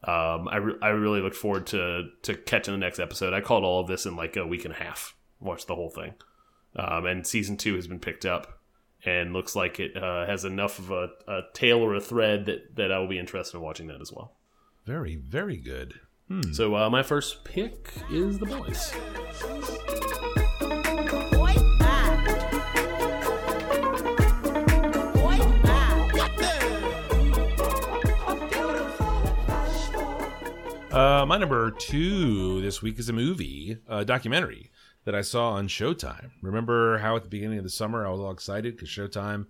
Um, 0.04 0.48
I 0.48 0.56
re 0.56 0.74
I 0.82 0.88
really 0.88 1.20
look 1.20 1.34
forward 1.34 1.66
to 1.68 2.08
to 2.22 2.34
catching 2.34 2.74
the 2.74 2.78
next 2.78 2.98
episode. 2.98 3.32
I 3.32 3.40
called 3.40 3.64
all 3.64 3.80
of 3.80 3.86
this 3.86 4.04
in 4.04 4.16
like 4.16 4.36
a 4.36 4.46
week 4.46 4.64
and 4.64 4.74
a 4.74 4.76
half. 4.76 5.14
Watched 5.40 5.68
the 5.68 5.74
whole 5.74 5.90
thing, 5.90 6.14
um, 6.76 7.06
and 7.06 7.26
season 7.26 7.56
two 7.56 7.76
has 7.76 7.86
been 7.86 8.00
picked 8.00 8.26
up, 8.26 8.60
and 9.04 9.32
looks 9.32 9.56
like 9.56 9.80
it 9.80 9.96
uh, 9.96 10.26
has 10.26 10.44
enough 10.44 10.78
of 10.78 10.90
a, 10.90 11.08
a 11.26 11.42
tail 11.54 11.78
or 11.78 11.94
a 11.94 12.00
thread 12.00 12.46
that 12.46 12.76
that 12.76 12.92
I 12.92 12.98
will 12.98 13.08
be 13.08 13.18
interested 13.18 13.56
in 13.56 13.62
watching 13.62 13.86
that 13.86 14.00
as 14.00 14.12
well. 14.12 14.34
Very, 14.84 15.16
very 15.16 15.56
good. 15.56 15.94
So 16.52 16.76
uh, 16.76 16.90
my 16.90 17.02
first 17.02 17.42
pick 17.44 17.90
is 18.10 18.38
the 18.38 18.46
boys. 18.46 18.92
Uh, 30.90 31.24
my 31.26 31.36
number 31.36 31.70
two 31.70 32.62
this 32.62 32.80
week 32.80 32.98
is 32.98 33.10
a 33.10 33.12
movie, 33.12 33.76
a 33.88 34.04
documentary 34.06 34.70
that 35.04 35.14
I 35.14 35.20
saw 35.20 35.50
on 35.50 35.68
Showtime. 35.68 36.30
Remember 36.42 36.98
how 36.98 37.14
at 37.14 37.22
the 37.22 37.28
beginning 37.28 37.58
of 37.58 37.64
the 37.64 37.70
summer 37.70 38.06
I 38.06 38.10
was 38.10 38.20
all 38.20 38.30
excited 38.30 38.74
because 38.74 38.88
Showtime 38.88 39.46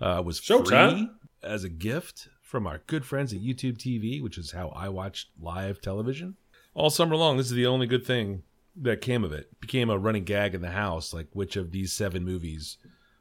uh, 0.00 0.20
was 0.24 0.40
Showtime? 0.40 0.90
free 0.90 1.10
as 1.44 1.62
a 1.62 1.68
gift 1.68 2.28
from 2.42 2.66
our 2.66 2.82
good 2.88 3.04
friends 3.04 3.32
at 3.32 3.40
YouTube 3.40 3.78
TV, 3.78 4.20
which 4.20 4.36
is 4.36 4.50
how 4.50 4.70
I 4.70 4.88
watched 4.88 5.28
live 5.40 5.80
television 5.80 6.36
all 6.74 6.90
summer 6.90 7.14
long. 7.14 7.36
This 7.36 7.46
is 7.46 7.52
the 7.52 7.66
only 7.66 7.86
good 7.86 8.04
thing 8.04 8.42
that 8.74 9.00
came 9.00 9.22
of 9.22 9.32
it. 9.32 9.48
it 9.52 9.60
became 9.60 9.90
a 9.90 9.98
running 9.98 10.24
gag 10.24 10.54
in 10.56 10.60
the 10.60 10.70
house, 10.70 11.14
like 11.14 11.28
which 11.32 11.54
of 11.54 11.70
these 11.70 11.92
seven 11.92 12.24
movies 12.24 12.78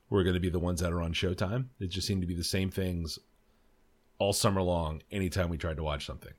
were 0.09 0.23
going 0.23 0.33
to 0.33 0.39
be 0.39 0.49
the 0.49 0.59
ones 0.59 0.81
that 0.81 0.91
are 0.91 1.01
on 1.01 1.13
Showtime. 1.13 1.65
It 1.79 1.91
just 1.91 2.07
seemed 2.07 2.21
to 2.21 2.27
be 2.27 2.35
the 2.35 2.43
same 2.43 2.71
things 2.71 3.19
all 4.17 4.33
summer 4.33 4.61
long. 4.63 5.03
Anytime 5.11 5.49
we 5.49 5.57
tried 5.57 5.77
to 5.77 5.83
watch 5.83 6.05
something. 6.07 6.33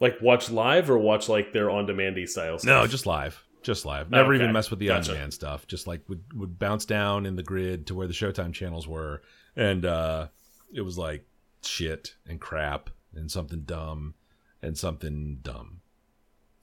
Like 0.00 0.20
watch 0.20 0.50
live 0.50 0.90
or 0.90 0.98
watch 0.98 1.28
like 1.28 1.52
their 1.52 1.70
on 1.70 1.86
demandy 1.86 2.26
style 2.28 2.58
stuff? 2.58 2.66
No, 2.68 2.86
just 2.86 3.06
live. 3.06 3.44
Just 3.62 3.84
live. 3.84 4.10
Never 4.10 4.32
Okay. 4.34 4.42
even 4.42 4.52
mess 4.54 4.70
with 4.70 4.78
the 4.78 4.86
Gotcha. 4.86 5.10
on-demand 5.10 5.34
stuff. 5.34 5.66
Just 5.66 5.86
like 5.86 6.00
would 6.08 6.22
would 6.34 6.58
bounce 6.58 6.86
down 6.86 7.26
in 7.26 7.36
the 7.36 7.42
grid 7.42 7.86
to 7.88 7.94
where 7.94 8.06
the 8.06 8.14
Showtime 8.14 8.54
channels 8.54 8.88
were, 8.88 9.20
and 9.54 9.84
uh, 9.84 10.28
it 10.72 10.80
was 10.80 10.96
like 10.96 11.26
shit 11.62 12.14
and 12.26 12.40
crap 12.40 12.88
and 13.14 13.30
something 13.30 13.60
dumb 13.66 14.14
and 14.62 14.78
something 14.78 15.38
dumb. 15.42 15.80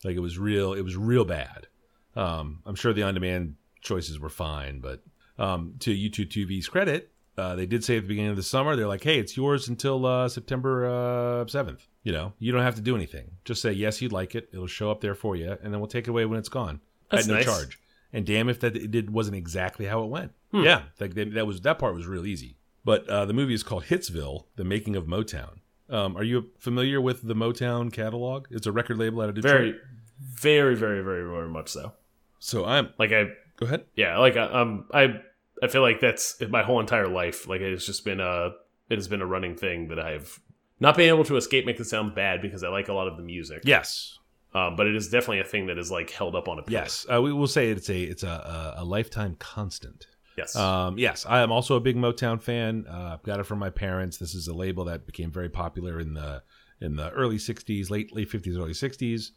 Like 0.03 0.15
it 0.15 0.19
was 0.21 0.39
real. 0.39 0.73
It 0.73 0.81
was 0.81 0.97
real 0.97 1.23
bad. 1.25 1.67
Um, 2.15 2.61
I'm 2.65 2.73
sure 2.73 2.93
the 2.93 3.03
on-demand 3.03 3.55
choices 3.81 4.19
were 4.19 4.29
fine, 4.29 4.79
but 4.79 5.03
um, 5.37 5.75
to 5.81 5.91
YouTube 5.91 6.29
TV's 6.31 6.67
credit, 6.67 7.11
uh, 7.37 7.55
they 7.55 7.65
did 7.65 7.83
say 7.83 7.97
at 7.97 8.03
the 8.03 8.07
beginning 8.07 8.31
of 8.31 8.37
the 8.37 8.43
summer, 8.43 8.75
they're 8.75 8.87
like, 8.87 9.03
"Hey, 9.03 9.19
it's 9.19 9.37
yours 9.37 9.67
until 9.67 10.05
uh, 10.05 10.27
September 10.29 11.45
seventh. 11.47 11.87
you 12.03 12.11
know, 12.11 12.33
you 12.39 12.51
don't 12.51 12.63
have 12.63 12.75
to 12.75 12.81
do 12.81 12.95
anything. 12.95 13.31
Just 13.45 13.61
say 13.61 13.71
yes, 13.71 14.01
you'd 14.01 14.11
like 14.13 14.35
it. 14.35 14.49
It'll 14.53 14.67
show 14.67 14.89
up 14.91 15.01
there 15.01 15.15
for 15.15 15.35
you, 15.35 15.57
and 15.61 15.73
then 15.73 15.79
we'll 15.79 15.87
take 15.89 16.07
it 16.07 16.09
away 16.11 16.25
when 16.25 16.39
it's 16.39 16.49
gone 16.49 16.79
That's 17.11 17.25
at 17.25 17.29
no 17.29 17.35
nice. 17.35 17.45
charge. 17.45 17.79
And 18.13 18.25
damn 18.25 18.47
if 18.49 18.59
that 18.61 18.75
it 18.75 18.91
did 18.91 19.09
wasn't 19.11 19.35
exactly 19.37 19.85
how 19.85 20.01
it 20.03 20.07
went. 20.07 20.31
Hmm. 20.51 20.63
Yeah, 20.63 20.83
like 20.99 21.13
they, 21.13 21.25
that 21.25 21.45
was 21.45 21.61
that 21.61 21.77
part 21.79 21.93
was 21.93 22.07
real 22.07 22.25
easy. 22.25 22.55
But 22.85 23.07
uh, 23.09 23.25
the 23.25 23.33
movie 23.33 23.53
is 23.53 23.63
called 23.63 23.83
Hitsville: 23.85 24.45
The 24.55 24.63
Making 24.63 24.95
of 24.95 25.05
Motown. 25.05 25.59
Um, 25.89 26.17
are 26.17 26.23
you 26.23 26.47
familiar 26.57 26.99
with 27.01 27.27
the 27.27 27.35
Motown 27.35 27.91
catalog? 27.91 28.47
It's 28.49 28.65
a 28.67 28.71
record 28.71 28.97
label 28.97 29.21
out 29.21 29.29
of 29.29 29.35
Detroit. 29.35 29.53
Very, 29.59 29.75
very, 30.19 30.75
very, 30.75 31.01
very, 31.03 31.29
very 31.29 31.49
much 31.49 31.69
so. 31.69 31.93
So 32.39 32.65
I'm. 32.65 32.93
Like 32.97 33.11
I, 33.11 33.25
Go 33.57 33.65
ahead. 33.65 33.85
yeah, 33.95 34.17
like 34.17 34.37
I, 34.37 34.43
um, 34.43 34.85
I, 34.93 35.19
I 35.63 35.67
feel 35.67 35.81
like 35.81 35.99
that's 35.99 36.39
my 36.49 36.63
whole 36.63 36.79
entire 36.79 37.07
life. 37.07 37.47
Like 37.47 37.61
it's 37.61 37.85
just 37.85 38.05
been 38.05 38.19
a, 38.19 38.51
it 38.89 38.95
has 38.95 39.07
been 39.07 39.21
a 39.21 39.25
running 39.25 39.55
thing 39.55 39.87
that 39.89 39.99
I've 39.99 40.39
not 40.79 40.95
been 40.97 41.09
able 41.09 41.23
to 41.25 41.35
escape. 41.37 41.65
Make 41.65 41.79
it 41.79 41.85
sound 41.85 42.13
bad 42.15 42.41
because 42.41 42.63
I 42.63 42.69
like 42.69 42.87
a 42.89 42.93
lot 42.93 43.07
of 43.07 43.17
the 43.17 43.23
music. 43.23 43.61
Yes, 43.65 44.17
Um, 44.53 44.75
but 44.75 44.87
it 44.87 44.95
is 44.95 45.09
definitely 45.09 45.39
a 45.39 45.43
thing 45.45 45.67
that 45.67 45.77
is 45.77 45.89
like 45.91 46.09
held 46.11 46.35
up 46.35 46.47
on 46.47 46.59
a 46.59 46.61
pillar. 46.63 46.81
yes. 46.83 47.05
Uh, 47.11 47.21
we 47.21 47.33
will 47.33 47.47
say 47.47 47.69
it's 47.71 47.89
a 47.89 47.99
it's 48.01 48.23
a 48.23 48.73
a, 48.77 48.83
a 48.83 48.85
lifetime 48.85 49.35
constant. 49.39 50.07
Yes. 50.37 50.55
Um, 50.55 50.99
yes, 50.99 51.25
I 51.27 51.41
am 51.41 51.51
also 51.51 51.75
a 51.75 51.79
big 51.79 51.95
Motown 51.95 52.39
fan. 52.39 52.85
Uh, 52.87 53.13
I've 53.13 53.23
got 53.23 53.39
it 53.39 53.45
from 53.47 53.57
my 53.57 53.71
parents. 53.71 54.17
This 54.17 54.35
is 54.35 54.47
a 54.47 54.53
label 54.53 54.85
that 54.85 55.07
became 55.07 55.31
very 55.31 55.49
popular 55.49 55.99
in 55.99 56.13
the 56.13 56.43
in 56.79 56.95
the 56.95 57.09
early 57.09 57.37
'60s, 57.37 57.89
late 57.89 58.15
late 58.15 58.29
'50s, 58.29 58.55
early 58.55 58.73
'60s. 58.73 59.31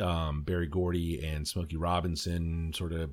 Um, 0.00 0.42
Berry 0.42 0.66
Gordy 0.66 1.24
and 1.24 1.46
Smokey 1.46 1.76
Robinson 1.76 2.72
sort 2.74 2.92
of 2.92 3.10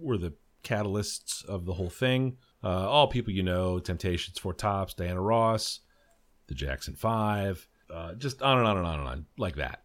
were 0.00 0.18
the 0.18 0.32
catalysts 0.62 1.44
of 1.44 1.64
the 1.64 1.74
whole 1.74 1.90
thing. 1.90 2.36
Uh, 2.62 2.88
all 2.88 3.08
people 3.08 3.32
you 3.32 3.42
know: 3.42 3.78
Temptations, 3.78 4.38
Four 4.38 4.54
Tops, 4.54 4.94
Diana 4.94 5.20
Ross, 5.20 5.80
the 6.46 6.54
Jackson 6.54 6.94
Five, 6.94 7.68
uh, 7.92 8.14
just 8.14 8.42
on 8.42 8.58
and 8.58 8.66
on 8.66 8.76
and 8.76 8.86
on 8.86 9.00
and 9.00 9.08
on 9.08 9.26
like 9.36 9.56
that. 9.56 9.80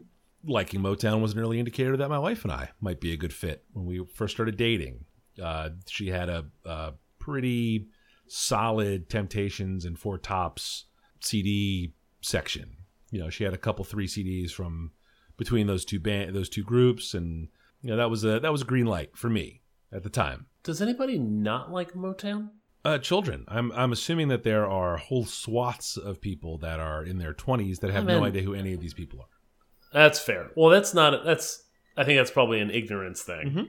Liking 0.46 0.82
Motown 0.82 1.22
was 1.22 1.34
an 1.34 1.40
early 1.40 1.60
indicator 1.60 1.98
that 1.98 2.10
my 2.10 2.20
wife 2.20 2.44
and 2.44 2.54
I 2.54 2.70
might 2.80 3.02
be 3.02 3.12
a 3.12 3.18
good 3.18 3.34
fit 3.34 3.66
when 3.74 3.86
we 3.86 4.06
first 4.14 4.36
started 4.36 4.56
dating. 4.56 5.06
Uh, 5.42 5.70
she 5.88 6.08
had 6.08 6.30
a, 6.30 6.46
a 6.66 6.94
pretty 7.20 7.88
solid 8.28 9.10
Temptations 9.10 9.86
and 9.86 9.98
Four 9.98 10.18
Tops 10.18 10.86
CD 11.20 11.94
section. 12.22 12.78
You 13.12 13.20
know, 13.20 13.30
she 13.30 13.44
had 13.44 13.54
a 13.54 13.58
couple 13.58 13.84
three 13.84 14.08
CDs 14.08 14.52
from 14.52 14.92
between 15.38 15.68
those 15.68 15.86
two 15.86 16.00
band 16.00 16.36
those 16.36 16.50
two 16.50 16.64
groups, 16.64 17.14
and 17.14 17.50
you 17.82 17.90
know 17.90 17.98
that 17.98 18.10
was 18.10 18.24
a 18.24 18.40
that 18.40 18.52
was 18.52 18.62
a 18.62 18.66
green 18.66 18.86
light 18.86 19.16
for 19.16 19.30
me 19.30 19.62
at 19.92 20.04
the 20.04 20.10
time. 20.10 20.48
Does 20.68 20.82
anybody 20.82 21.18
not 21.18 21.72
like 21.72 21.94
Motown? 21.94 22.50
Uh, 22.84 22.98
children. 22.98 23.46
I'm 23.48 23.72
I'm 23.72 23.94
assuming 23.94 24.28
that 24.28 24.44
there 24.44 24.68
are 24.68 24.98
whole 24.98 25.24
swaths 25.26 25.96
of 25.96 26.20
people 26.20 26.58
that 26.58 26.80
are 26.82 27.04
in 27.04 27.20
their 27.20 27.34
20s 27.34 27.80
that 27.80 27.90
have 27.92 28.04
no 28.06 28.16
mean- 28.20 28.28
idea 28.28 28.42
who 28.42 28.54
any 28.54 28.74
of 28.74 28.82
these 28.82 28.94
people 28.94 29.22
are. 29.22 29.28
That's 29.94 30.20
fair. 30.20 30.52
Well, 30.58 30.70
that's 30.70 30.94
not. 30.94 31.24
That's. 31.24 31.64
I 31.96 32.04
think 32.04 32.20
that's 32.20 32.32
probably 32.32 32.60
an 32.60 32.70
ignorance 32.70 33.24
thing. 33.24 33.50
Mhm. 33.50 33.68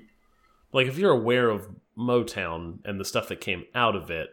Like 0.73 0.89
if 0.89 0.99
you're 0.99 1.13
aware 1.13 1.49
of 1.51 1.69
Motown 1.97 2.81
and 2.85 2.99
the 3.01 3.05
stuff 3.05 3.29
that 3.29 3.41
came 3.41 3.65
out 3.77 3.95
of 3.95 4.11
it, 4.11 4.31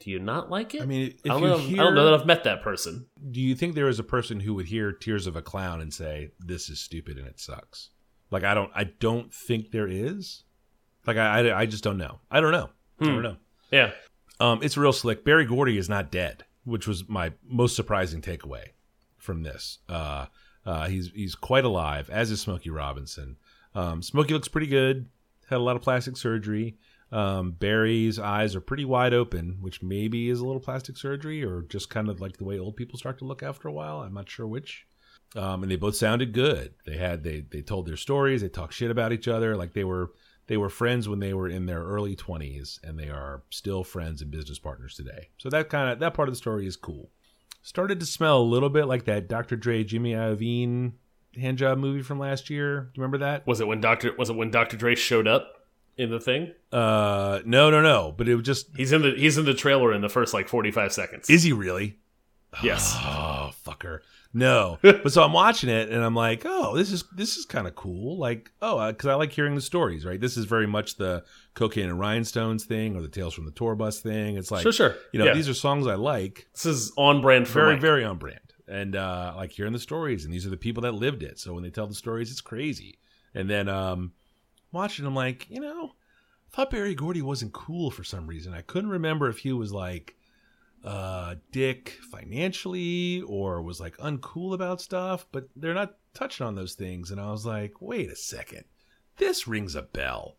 do 0.00 0.10
you 0.10 0.18
not 0.18 0.50
like 0.50 0.74
it? 0.74 0.82
I 0.82 0.84
mean, 0.86 1.14
if 1.24 1.30
I 1.30 1.40
don't, 1.40 1.42
you 1.42 1.48
know, 1.48 1.56
hear, 1.58 1.80
I 1.80 1.84
don't 1.84 1.94
know 1.94 2.04
that 2.04 2.14
I've 2.20 2.26
met 2.26 2.44
that 2.44 2.60
person. 2.62 3.06
do 3.30 3.40
you 3.40 3.54
think 3.54 3.74
there 3.74 3.88
is 3.88 3.98
a 3.98 4.04
person 4.04 4.40
who 4.40 4.52
would 4.54 4.66
hear 4.66 4.92
Tears 4.92 5.26
of 5.26 5.34
a 5.34 5.40
Clown 5.42 5.80
and 5.80 5.92
say, 5.94 6.32
"This 6.38 6.68
is 6.68 6.78
stupid 6.78 7.16
and 7.16 7.26
it 7.26 7.40
sucks"? 7.40 7.88
Like 8.30 8.44
I 8.44 8.52
don't, 8.52 8.70
I 8.74 8.84
don't 8.84 9.32
think 9.32 9.70
there 9.70 9.88
is. 9.88 10.44
Like 11.06 11.16
I, 11.16 11.48
I, 11.48 11.60
I 11.60 11.66
just 11.66 11.84
don't 11.84 11.98
know. 11.98 12.20
I 12.30 12.40
don't 12.40 12.52
know. 12.52 12.70
I 13.00 13.04
Hmm. 13.04 13.10
don't 13.12 13.22
know. 13.22 13.36
Yeah. 13.70 13.90
Um, 14.40 14.60
it's 14.62 14.76
real 14.76 14.92
slick. 14.92 15.24
Berry 15.24 15.44
Gordy 15.46 15.78
is 15.78 15.88
not 15.88 16.10
dead, 16.10 16.44
which 16.64 16.86
was 16.86 17.08
my 17.08 17.32
most 17.46 17.76
surprising 17.76 18.20
takeaway 18.20 18.64
from 19.18 19.42
this. 19.42 19.78
Uh, 19.88 20.26
uh, 20.66 20.86
he's 20.88 21.10
he's 21.14 21.34
quite 21.34 21.64
alive, 21.64 22.08
as 22.10 22.30
is 22.30 22.40
Smokey 22.40 22.70
Robinson. 22.70 23.36
Um, 23.74 24.02
Smokey 24.02 24.32
looks 24.34 24.48
pretty 24.48 24.66
good. 24.66 25.08
Had 25.50 25.56
a 25.58 25.62
lot 25.62 25.76
of 25.76 25.82
plastic 25.82 26.16
surgery. 26.16 26.76
Um, 27.12 27.52
Berry's 27.52 28.18
eyes 28.18 28.56
are 28.56 28.60
pretty 28.60 28.84
wide 28.84 29.14
open, 29.14 29.58
which 29.60 29.82
maybe 29.82 30.28
is 30.30 30.40
a 30.40 30.46
little 30.46 30.60
plastic 30.60 30.96
surgery 30.96 31.44
or 31.44 31.62
just 31.62 31.90
kind 31.90 32.08
of 32.08 32.20
like 32.20 32.38
the 32.38 32.44
way 32.44 32.58
old 32.58 32.76
people 32.76 32.98
start 32.98 33.18
to 33.18 33.24
look 33.24 33.42
after 33.42 33.68
a 33.68 33.72
while. 33.72 34.00
I'm 34.00 34.14
not 34.14 34.28
sure 34.28 34.46
which. 34.46 34.86
Um, 35.36 35.62
and 35.62 35.70
they 35.70 35.76
both 35.76 35.96
sounded 35.96 36.32
good. 36.32 36.74
They 36.86 36.96
had 36.96 37.22
they 37.22 37.40
they 37.48 37.62
told 37.62 37.86
their 37.86 37.96
stories. 37.96 38.40
They 38.42 38.48
talked 38.48 38.74
shit 38.74 38.90
about 38.90 39.12
each 39.12 39.28
other. 39.28 39.56
Like 39.56 39.74
they 39.74 39.84
were 39.84 40.12
they 40.46 40.56
were 40.56 40.68
friends 40.68 41.08
when 41.08 41.20
they 41.20 41.32
were 41.34 41.48
in 41.48 41.66
their 41.66 41.82
early 41.82 42.14
20s, 42.16 42.78
and 42.82 42.98
they 42.98 43.08
are 43.08 43.42
still 43.50 43.82
friends 43.84 44.20
and 44.22 44.30
business 44.30 44.58
partners 44.58 44.94
today. 44.94 45.28
So 45.38 45.48
that 45.50 45.68
kind 45.68 45.90
of 45.90 45.98
that 46.00 46.14
part 46.14 46.28
of 46.28 46.34
the 46.34 46.38
story 46.38 46.66
is 46.66 46.76
cool. 46.76 47.10
Started 47.62 47.98
to 48.00 48.06
smell 48.06 48.38
a 48.40 48.42
little 48.44 48.68
bit 48.70 48.84
like 48.86 49.04
that 49.06 49.26
Dr. 49.28 49.56
Dre 49.56 49.84
Jimmy 49.84 50.12
Iovine 50.12 50.92
handjob 51.36 51.78
movie 51.78 52.02
from 52.02 52.18
last 52.18 52.50
year. 52.50 52.80
Do 52.80 52.86
you 52.94 53.02
remember 53.02 53.18
that? 53.18 53.46
Was 53.46 53.60
it 53.60 53.66
when 53.66 53.80
Doctor 53.80 54.14
Was 54.18 54.28
it 54.30 54.36
when 54.36 54.50
Doctor 54.50 54.76
Dre 54.76 54.94
showed 54.94 55.26
up 55.26 55.66
in 55.96 56.10
the 56.10 56.20
thing? 56.20 56.52
Uh, 56.70 57.40
no, 57.46 57.70
no, 57.70 57.80
no. 57.80 58.12
But 58.16 58.28
it 58.28 58.34
was 58.34 58.44
just 58.44 58.68
He's 58.76 58.92
in 58.92 59.00
the 59.02 59.12
He's 59.16 59.38
in 59.38 59.46
the 59.46 59.54
trailer 59.54 59.92
in 59.94 60.02
the 60.02 60.08
first 60.10 60.34
like 60.34 60.48
forty 60.48 60.70
five 60.70 60.92
seconds. 60.92 61.30
is 61.30 61.42
he 61.42 61.52
really? 61.52 61.98
yes. 62.62 62.94
Oh, 62.98 63.50
fucker. 63.66 64.00
No. 64.34 64.78
but 64.82 65.12
so 65.12 65.22
I'm 65.22 65.32
watching 65.32 65.70
it 65.70 65.88
and 65.90 66.04
I'm 66.04 66.14
like, 66.16 66.42
oh, 66.44 66.76
this 66.76 66.90
is 66.92 67.04
this 67.14 67.36
is 67.36 67.46
kind 67.46 67.66
of 67.68 67.74
cool. 67.76 68.18
Like, 68.18 68.50
oh, 68.60 68.90
because 68.90 69.08
I 69.08 69.14
like 69.14 69.32
hearing 69.32 69.54
the 69.54 69.60
stories, 69.60 70.04
right? 70.04 70.20
This 70.20 70.36
is 70.36 70.44
very 70.44 70.66
much 70.66 70.96
the 70.96 71.24
cocaine 71.54 71.88
and 71.88 71.98
rhinestones 72.00 72.64
thing 72.64 72.96
or 72.96 73.00
the 73.02 73.08
tales 73.08 73.32
from 73.32 73.44
the 73.46 73.52
tour 73.52 73.74
bus 73.76 74.00
thing. 74.00 74.36
It's 74.36 74.50
like, 74.50 74.62
sure, 74.62 74.72
sure. 74.72 74.96
you 75.12 75.20
know, 75.20 75.26
Yeah. 75.26 75.34
these 75.34 75.48
are 75.48 75.54
songs 75.54 75.86
I 75.86 75.94
like, 75.94 76.48
this 76.52 76.66
is 76.66 76.92
on 76.96 77.20
brand 77.22 77.46
for 77.46 77.60
very, 77.60 77.72
Mike. 77.74 77.80
very 77.80 78.04
on 78.04 78.18
brand, 78.18 78.40
and 78.66 78.96
uh, 78.96 79.32
I 79.34 79.36
like 79.36 79.52
hearing 79.52 79.72
the 79.72 79.78
stories. 79.78 80.24
And 80.24 80.34
these 80.34 80.44
are 80.46 80.50
the 80.50 80.56
people 80.56 80.82
that 80.82 80.92
lived 80.94 81.22
it. 81.22 81.38
So 81.38 81.54
when 81.54 81.62
they 81.62 81.70
tell 81.70 81.86
the 81.86 81.94
stories, 81.94 82.30
it's 82.32 82.40
crazy. 82.40 82.98
And 83.34 83.48
then 83.48 83.68
um, 83.68 84.12
watching, 84.72 85.06
I'm 85.06 85.14
like, 85.14 85.48
you 85.48 85.60
know, 85.60 85.92
thought 86.52 86.70
Berry 86.70 86.94
Gordy 86.94 87.22
wasn't 87.22 87.52
cool 87.52 87.90
for 87.90 88.02
some 88.04 88.26
reason. 88.26 88.52
I 88.52 88.62
couldn't 88.62 88.90
remember 88.90 89.28
if 89.28 89.38
he 89.38 89.52
was 89.52 89.72
like 89.72 90.16
uh 90.84 91.34
dick 91.50 91.98
financially 92.10 93.22
or 93.22 93.62
was 93.62 93.80
like 93.80 93.96
uncool 93.98 94.54
about 94.54 94.80
stuff, 94.80 95.26
but 95.32 95.48
they're 95.56 95.74
not 95.74 95.96
touching 96.12 96.46
on 96.46 96.54
those 96.54 96.74
things 96.74 97.10
and 97.10 97.20
I 97.20 97.30
was 97.30 97.46
like, 97.46 97.80
"Wait 97.80 98.10
a 98.10 98.16
second. 98.16 98.64
This 99.16 99.46
rings 99.48 99.74
a 99.74 99.82
bell. 99.82 100.36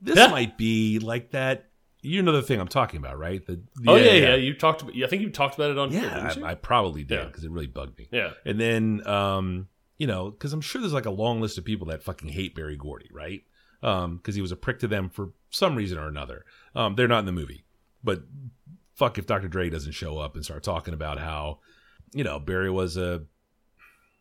This 0.00 0.16
Yeah. 0.16 0.28
might 0.28 0.56
be 0.56 0.98
like 0.98 1.30
that 1.32 1.66
you 2.02 2.22
know 2.22 2.32
the 2.32 2.40
thing 2.42 2.58
I'm 2.58 2.68
talking 2.68 2.96
about, 2.98 3.18
right? 3.18 3.44
The, 3.44 3.60
oh 3.86 3.96
yeah, 3.96 4.12
yeah, 4.12 4.34
You 4.34 4.54
talked. 4.54 4.80
About, 4.80 4.94
I 5.02 5.06
think 5.06 5.20
you 5.20 5.28
talked 5.28 5.56
about 5.56 5.70
it 5.70 5.76
on. 5.76 5.92
Yeah? 5.92 6.32
I, 6.42 6.52
I 6.52 6.54
probably 6.54 7.04
did 7.04 7.18
Yeah. 7.18 7.24
because 7.26 7.44
it 7.44 7.50
really 7.50 7.66
bugged 7.66 7.98
me. 7.98 8.08
yeah. 8.10 8.30
And 8.46 8.58
then, 8.58 9.06
um, 9.06 9.68
you 9.98 10.06
know, 10.06 10.30
because 10.30 10.54
I'm 10.54 10.62
sure 10.62 10.80
there's 10.80 10.94
like 10.94 11.04
a 11.04 11.10
long 11.10 11.42
list 11.42 11.58
of 11.58 11.64
people 11.66 11.88
that 11.88 12.02
fucking 12.02 12.28
hate 12.30 12.54
Berry 12.54 12.76
Gordy, 12.76 13.10
right? 13.12 13.42
Um, 13.82 14.16
because 14.16 14.34
he 14.34 14.40
was 14.40 14.50
a 14.50 14.56
prick 14.56 14.78
to 14.78 14.88
them 14.88 15.10
for 15.10 15.32
some 15.50 15.74
reason 15.74 15.98
or 15.98 16.08
another. 16.08 16.46
Um, 16.74 16.94
they're 16.94 17.06
not 17.08 17.18
in 17.18 17.26
the 17.26 17.32
movie, 17.32 17.64
but 18.02 18.22
fuck 19.00 19.16
if 19.16 19.26
Dr. 19.26 19.48
Dre 19.48 19.70
doesn't 19.70 19.92
show 19.92 20.18
up 20.18 20.34
and 20.34 20.44
start 20.44 20.62
talking 20.62 20.92
about 20.92 21.18
how, 21.18 21.60
you 22.12 22.22
know, 22.22 22.38
Berry 22.38 22.70
was 22.70 22.98
a, 22.98 23.22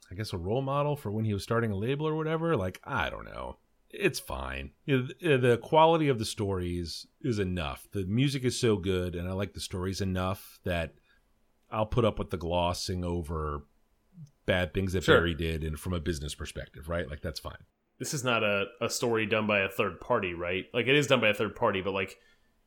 I 0.10 0.16
guess, 0.16 0.32
a 0.32 0.38
role 0.38 0.62
model 0.62 0.96
for 0.96 1.12
when 1.12 1.26
he 1.26 1.34
was 1.34 1.44
starting 1.44 1.72
a 1.72 1.76
label 1.76 2.08
or 2.08 2.16
whatever. 2.16 2.56
Like, 2.56 2.80
I 2.86 3.10
don't 3.10 3.26
know. 3.26 3.58
It's 3.90 4.22
fine. 4.22 4.72
You 4.86 4.98
know, 4.98 5.08
the, 5.20 5.38
the 5.38 5.58
quality 5.58 6.08
of 6.08 6.18
the 6.18 6.24
stories 6.24 7.06
is 7.22 7.40
enough. 7.40 7.88
The 7.92 8.06
music 8.06 8.46
is 8.46 8.58
so 8.58 8.78
good, 8.78 9.16
and 9.16 9.28
I 9.28 9.34
like 9.34 9.54
the 9.54 9.60
stories 9.60 10.00
enough 10.00 10.60
that 10.64 10.94
I'll 11.70 11.86
put 11.86 12.06
up 12.06 12.18
with 12.18 12.30
the 12.30 12.38
glossing 12.38 13.04
over 13.04 13.66
bad 14.46 14.74
things 14.74 14.94
that 14.94 15.04
Sure. 15.04 15.18
Berry 15.18 15.34
did 15.34 15.66
and 15.66 15.78
from 15.78 15.92
a 15.92 16.00
business 16.00 16.36
perspective, 16.36 16.88
right? 16.88 17.10
Like 17.10 17.22
that's 17.22 17.40
fine. 17.42 17.66
This 18.00 18.14
is 18.14 18.24
not 18.24 18.44
a, 18.44 18.68
a 18.80 18.90
story 18.90 19.26
done 19.26 19.46
by 19.46 19.60
a 19.60 19.70
third 19.70 20.00
party, 20.00 20.34
right? 20.34 20.68
Like 20.74 20.88
it 20.88 20.96
is 20.96 21.08
done 21.08 21.20
by 21.20 21.28
a 21.30 21.34
third 21.34 21.56
party, 21.56 21.82
but 21.82 21.94
like 21.94 22.18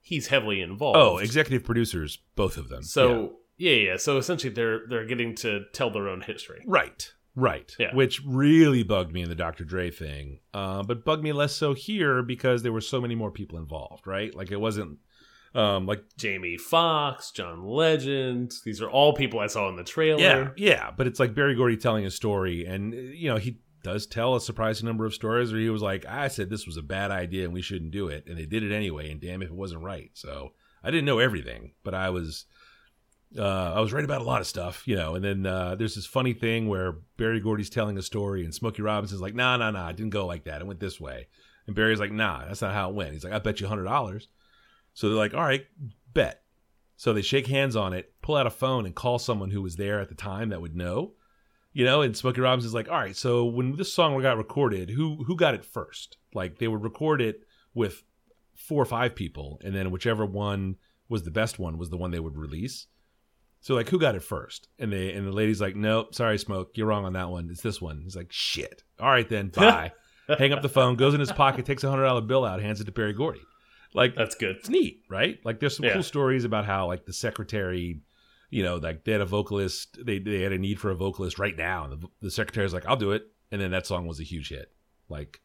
he's 0.02 0.26
heavily 0.26 0.60
involved. 0.60 0.98
Oh, 0.98 1.18
executive 1.18 1.64
producers, 1.64 2.18
both 2.36 2.58
of 2.58 2.68
them. 2.68 2.82
So 2.82 3.36
yeah, 3.56 3.74
yeah. 3.74 3.96
So 3.96 4.18
essentially, 4.18 4.52
they're 4.52 4.80
they're 4.88 5.06
getting 5.06 5.34
to 5.36 5.64
tell 5.72 5.90
their 5.90 6.08
own 6.08 6.20
history. 6.20 6.62
Right, 6.66 7.10
right. 7.34 7.74
Yeah. 7.78 7.94
Which 7.94 8.20
really 8.26 8.82
bugged 8.82 9.12
me 9.12 9.22
in 9.22 9.28
the 9.28 9.34
Dr. 9.34 9.64
Dre 9.64 9.90
thing, 9.90 10.40
uh, 10.52 10.82
but 10.82 11.04
bugged 11.04 11.22
me 11.22 11.32
less 11.32 11.54
so 11.54 11.72
here 11.72 12.22
because 12.22 12.62
there 12.62 12.72
were 12.72 12.80
so 12.80 13.00
many 13.00 13.14
more 13.14 13.30
people 13.30 13.58
involved, 13.58 14.06
right? 14.06 14.34
Like 14.34 14.50
it 14.50 14.60
wasn't 14.60 14.98
um, 15.54 15.86
like 15.86 16.02
Jamie 16.16 16.56
Foxx, 16.56 17.30
John 17.30 17.64
Legend. 17.64 18.52
These 18.64 18.80
are 18.80 18.90
all 18.90 19.12
people 19.12 19.38
I 19.38 19.46
saw 19.46 19.68
in 19.68 19.76
the 19.76 19.84
trailer. 19.84 20.20
Yeah, 20.20 20.48
yeah, 20.56 20.90
but 20.96 21.06
it's 21.06 21.20
like 21.20 21.34
Berry 21.34 21.54
Gordy 21.54 21.76
telling 21.76 22.06
a 22.06 22.10
story, 22.10 22.64
and 22.64 22.92
you 22.94 23.28
know 23.28 23.36
he 23.36 23.58
does 23.83 24.07
tell 24.07 24.35
a 24.35 24.40
surprising 24.40 24.87
number 24.87 25.05
of 25.05 25.14
stories 25.14 25.53
where 25.53 25.61
he 25.61 25.71
was 25.71 25.83
like, 25.83 26.07
"I 26.07 26.29
said 26.29 26.51
this 26.51 26.66
was 26.66 26.77
a 26.77 26.83
bad 26.83 27.11
idea 27.11 27.45
and 27.45 27.53
we 27.53 27.62
shouldn't 27.62 27.90
do 27.90 28.09
it," 28.09 28.25
and 28.27 28.38
they 28.38 28.47
did 28.47 28.62
it 28.62 28.75
anyway, 28.75 29.11
and 29.11 29.21
damn 29.21 29.42
if 29.42 29.49
it 29.49 29.55
wasn't 29.55 29.83
right. 29.83 30.11
So 30.14 30.53
I 30.83 30.90
didn't 30.90 31.07
know 31.07 31.18
everything, 31.18 31.73
but 31.85 31.95
I 31.95 32.11
was. 32.11 32.47
Uh, 33.35 33.73
I 33.75 33.81
was 33.81 33.95
right 33.95 34.05
about 34.05 34.21
a 34.21 34.25
lot 34.25 34.42
of 34.42 34.47
stuff, 34.47 34.87
you 34.87 34.95
know, 34.95 35.14
and 35.14 35.25
then 35.25 35.47
uh, 35.47 35.75
there's 35.75 35.95
this 35.95 36.05
funny 36.05 36.35
thing 36.35 36.68
where 36.68 36.99
Berry 37.16 37.40
Gordy's 37.40 37.71
telling 37.71 37.97
a 37.97 38.03
story 38.03 38.45
and 38.45 38.55
Smokey 38.55 38.83
Robinson's 38.83 39.23
like, 39.23 39.35
nah, 39.35 39.57
nah, 39.57 39.71
nah, 39.71 39.88
it 39.88 39.97
didn't 39.97 40.11
go 40.11 40.27
like 40.27 40.45
that. 40.45 40.61
It 40.61 40.66
went 40.66 40.81
this 40.81 41.01
way. 41.01 41.29
And 41.66 41.75
Berry's 41.75 41.99
like, 41.99 42.12
nah, 42.12 42.45
that's 42.45 42.61
not 42.61 42.75
how 42.75 42.90
it 42.90 42.95
went. 42.95 43.14
He's 43.14 43.25
like, 43.25 43.33
I 43.33 43.38
bet 43.38 43.59
you 43.59 43.66
$100. 43.66 44.27
So 44.92 45.09
they're 45.09 45.16
like, 45.16 45.33
all 45.33 45.40
right, 45.40 45.64
bet. 46.12 46.42
So 46.97 47.12
they 47.12 47.23
shake 47.23 47.47
hands 47.47 47.75
on 47.75 47.92
it, 47.92 48.12
pull 48.23 48.37
out 48.37 48.47
a 48.47 48.51
phone, 48.51 48.87
and 48.87 48.95
call 48.95 49.18
someone 49.18 49.51
who 49.51 49.62
was 49.62 49.77
there 49.77 50.01
at 50.01 50.09
the 50.09 50.14
time 50.14 50.51
that 50.51 50.61
would 50.61 50.77
know. 50.77 51.14
You 51.74 51.85
know, 51.87 52.02
and 52.02 52.14
Smokey 52.16 52.40
Robinson's 52.42 52.74
like, 52.74 52.88
all 52.90 52.98
right, 52.98 53.16
so 53.16 53.44
when 53.46 53.76
this 53.76 53.92
song 53.92 54.20
got 54.20 54.37
recorded, 54.37 54.90
who 54.90 55.24
who 55.24 55.37
got 55.37 55.54
it 55.54 55.64
first? 55.64 56.18
Like 56.35 56.58
they 56.58 56.68
would 56.68 56.82
record 56.82 57.20
it 57.22 57.40
with 57.74 58.02
four 58.54 58.82
or 58.82 58.87
five 58.87 59.14
people, 59.14 59.61
and 59.64 59.74
then 59.74 59.90
whichever 59.90 60.26
one 60.26 60.76
was 61.08 61.22
the 61.22 61.30
best 61.30 61.58
one 61.58 61.78
was 61.78 61.90
the 61.90 61.96
one 61.96 62.11
they 62.11 62.20
would 62.20 62.37
release. 62.37 62.87
So 63.61 63.74
like, 63.74 63.88
who 63.88 63.98
got 63.98 64.14
it 64.16 64.22
first? 64.22 64.68
And 64.78 64.92
they 64.92 65.12
and 65.12 65.26
the 65.26 65.32
lady's 65.32 65.61
like, 65.61 65.76
nope, 65.76 66.14
sorry, 66.14 66.37
Smoke, 66.38 66.72
you're 66.74 66.87
wrong 66.87 67.04
on 67.04 67.12
that 67.14 67.30
one. 67.30 67.48
It's 67.50 67.62
this 67.62 67.80
one. 67.80 68.00
He's 68.02 68.16
like, 68.16 68.32
shit. 68.32 68.82
All 69.00 69.08
right 69.11 69.28
then, 69.28 69.48
bye. 69.48 69.92
Hang 70.38 70.52
up 70.52 70.62
the 70.62 70.68
phone, 70.68 70.96
goes 70.96 71.14
in 71.14 71.20
his 71.20 71.32
pocket, 71.32 71.64
takes 71.64 71.85
a 71.85 71.90
hundred 71.90 72.04
dollar 72.04 72.20
bill 72.22 72.44
out, 72.44 72.61
hands 72.61 72.80
it 72.80 72.85
to 72.85 72.92
Berry 72.92 73.12
Gordy. 73.12 73.40
Like 73.94 74.14
that's 74.14 74.35
good. 74.35 74.56
it's 74.56 74.68
neat, 74.68 75.02
right? 75.08 75.38
Like 75.44 75.61
there's 75.61 75.76
some 75.76 75.85
Yeah. 75.87 75.94
cool 75.94 76.02
stories 76.02 76.44
about 76.44 76.64
how 76.64 76.87
like 76.87 77.04
the 77.06 77.12
secretary, 77.12 78.00
you 78.52 78.62
know, 78.62 78.76
like 78.76 79.04
they 79.04 79.12
had 79.12 79.22
a 79.22 79.26
vocalist, 79.26 79.98
they 80.04 80.18
they 80.18 80.42
had 80.42 80.52
a 80.52 80.58
need 80.58 80.78
for 80.78 80.90
a 80.90 80.94
vocalist 80.94 81.38
right 81.38 81.56
now, 81.56 81.84
and 81.84 82.02
the, 82.02 82.08
the 82.20 82.30
secretary's 82.30 82.74
like, 82.74 82.86
I'll 82.86 82.96
do 82.96 83.12
it, 83.12 83.26
and 83.50 83.58
then 83.60 83.70
that 83.70 83.86
song 83.86 84.06
was 84.06 84.20
a 84.20 84.24
huge 84.24 84.50
hit, 84.50 84.70
like 85.08 85.40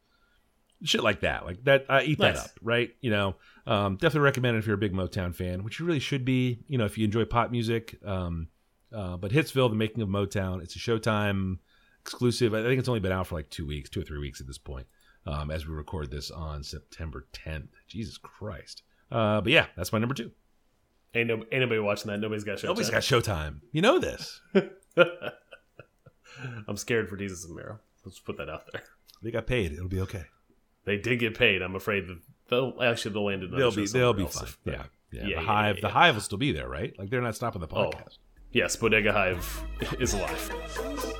shit 0.83 1.01
like 1.01 1.21
that, 1.21 1.45
like 1.45 1.63
that. 1.63 1.85
I 1.87 2.03
eat 2.03 2.19
that 2.19 2.35
up, 2.35 2.49
right? 2.61 2.91
You 2.99 3.11
know, 3.11 3.35
um, 3.65 3.95
definitely 3.95 4.25
recommend 4.25 4.57
it 4.57 4.59
if 4.59 4.67
you're 4.67 4.75
a 4.75 4.77
big 4.77 4.91
Motown 4.91 5.33
fan, 5.33 5.63
which 5.63 5.79
you 5.79 5.85
really 5.85 5.99
should 5.99 6.25
be. 6.25 6.59
You 6.67 6.77
know, 6.77 6.83
if 6.83 6.97
you 6.97 7.05
enjoy 7.05 7.23
pop 7.23 7.49
music, 7.49 7.97
um, 8.05 8.49
uh, 8.93 9.15
but 9.15 9.31
Hitsville, 9.31 9.69
the 9.69 9.75
making 9.77 10.01
of 10.03 10.09
Motown, 10.09 10.61
it's 10.61 10.75
a 10.75 10.79
Showtime 10.79 11.59
exclusive. 12.01 12.53
I 12.53 12.61
think 12.61 12.77
it's 12.77 12.89
only 12.89 12.99
been 12.99 13.13
out 13.13 13.27
for 13.27 13.35
like 13.35 13.49
two 13.49 13.65
weeks, 13.65 13.89
two 13.89 14.01
or 14.01 14.03
three 14.03 14.19
weeks 14.19 14.41
at 14.41 14.47
this 14.47 14.57
point 14.57 14.87
um, 15.25 15.49
as 15.49 15.65
we 15.65 15.73
record 15.73 16.11
this 16.11 16.29
on 16.29 16.61
September 16.61 17.25
10th. 17.31 17.69
Jesus 17.87 18.17
Christ. 18.17 18.83
Uh, 19.09 19.39
but 19.39 19.53
yeah, 19.53 19.67
that's 19.77 19.93
my 19.93 19.99
number 19.99 20.13
two. 20.13 20.31
Ain't 21.17 21.27
no 21.29 21.43
anybody 21.51 21.79
watching 21.79 22.11
that. 22.11 22.19
Nobody's 22.19 22.43
got 22.43 22.59
show. 22.59 22.67
Nobody's 22.67 22.89
got 22.91 23.01
Showtime. 23.01 23.61
You 23.71 23.81
know 23.81 23.97
this. 23.99 24.39
I'm 26.67 26.77
scared 26.77 27.09
for 27.09 27.17
Desus 27.17 27.45
and 27.45 27.55
Mero. 27.55 27.79
Let's 28.05 28.19
put 28.19 28.37
that 28.37 28.49
out 28.49 28.63
there. 28.71 28.83
They 29.23 29.31
got 29.31 29.47
paid. 29.47 29.71
It'll 29.73 29.87
be 29.87 30.01
okay. 30.01 30.25
They 30.85 30.97
did 30.97 31.19
get 31.19 31.37
paid. 31.37 31.61
I'm 31.63 31.75
afraid 31.75 32.07
that 32.07 32.19
they'll 32.49 32.75
actually 32.81 33.13
they'll 33.13 33.25
land 33.25 33.41
another 33.43 33.57
They'll 33.57 33.71
be 33.75 33.87
they'll 33.87 34.13
be 34.13 34.25
fine. 34.27 34.47
Yeah. 34.65 34.73
Yeah. 34.73 34.83
Yeah, 35.11 35.23
the 35.23 35.29
yeah, 35.29 35.39
hive 35.41 35.75
yeah, 35.77 35.81
the 35.81 35.89
hive 35.89 36.15
will 36.15 36.21
still 36.21 36.37
be 36.37 36.51
there, 36.51 36.67
right? 36.67 36.93
Like 36.99 37.09
they're 37.09 37.21
not 37.21 37.35
stopping 37.35 37.61
the 37.61 37.67
Oh. 37.71 37.89
podcast. 37.89 38.17
Yes, 38.51 38.75
Bodega 38.75 39.13
Hive 39.13 39.63
is 39.99 40.13
alive. 40.13 41.13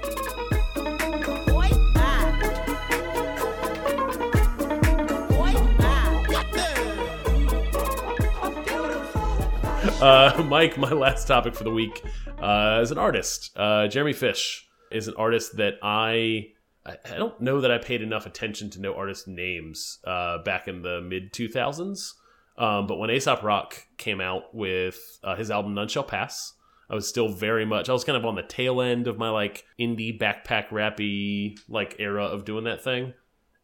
Uh, 10.02 10.44
Mike, 10.48 10.78
my 10.78 10.92
last 10.92 11.28
topic 11.28 11.56
for 11.56 11.64
the 11.64 11.72
week 11.72 12.04
uh, 12.40 12.80
is 12.84 12.92
an 12.92 13.00
artist. 13.00 13.52
Uh, 13.56 13.88
Jeremy 13.88 14.14
Fish 14.14 14.68
is 14.92 15.08
an 15.08 15.16
artist 15.18 15.58
that 15.58 15.76
I 15.82 16.50
I 16.86 17.18
don't 17.18 17.42
know 17.42 17.62
that 17.62 17.72
I 17.72 17.80
paid 17.80 18.02
enough 18.02 18.26
attention 18.26 18.70
to 18.72 18.80
know 18.80 18.94
artist 18.94 19.28
names 19.28 20.00
uh, 20.06 20.38
back 20.44 20.68
in 20.68 20.84
the 20.84 21.02
mid 21.02 21.34
2000s. 21.34 22.14
Um, 22.58 22.86
but 22.88 22.98
when 22.98 23.10
Aesop 23.10 23.44
Rock 23.44 23.88
came 23.98 24.22
out 24.22 24.54
with 24.54 25.20
uh, 25.24 25.36
his 25.36 25.52
album 25.52 25.74
None 25.74 25.88
Shall 25.88 26.04
Pass, 26.04 26.54
I 26.90 26.96
was 26.96 27.08
still 27.08 27.28
very 27.28 27.66
much 27.66 27.90
I 27.90 27.94
was 27.94 28.04
kind 28.04 28.18
of 28.18 28.26
on 28.26 28.36
the 28.36 28.44
tail 28.44 28.82
end 28.82 29.08
of 29.08 29.18
my 29.18 29.30
like 29.30 29.66
indie 29.80 30.18
backpack 30.18 30.70
rappy 30.70 31.60
like 31.68 31.96
era 31.98 32.26
of 32.26 32.46
doing 32.46 32.66
that 32.66 32.84
thing. 32.84 33.14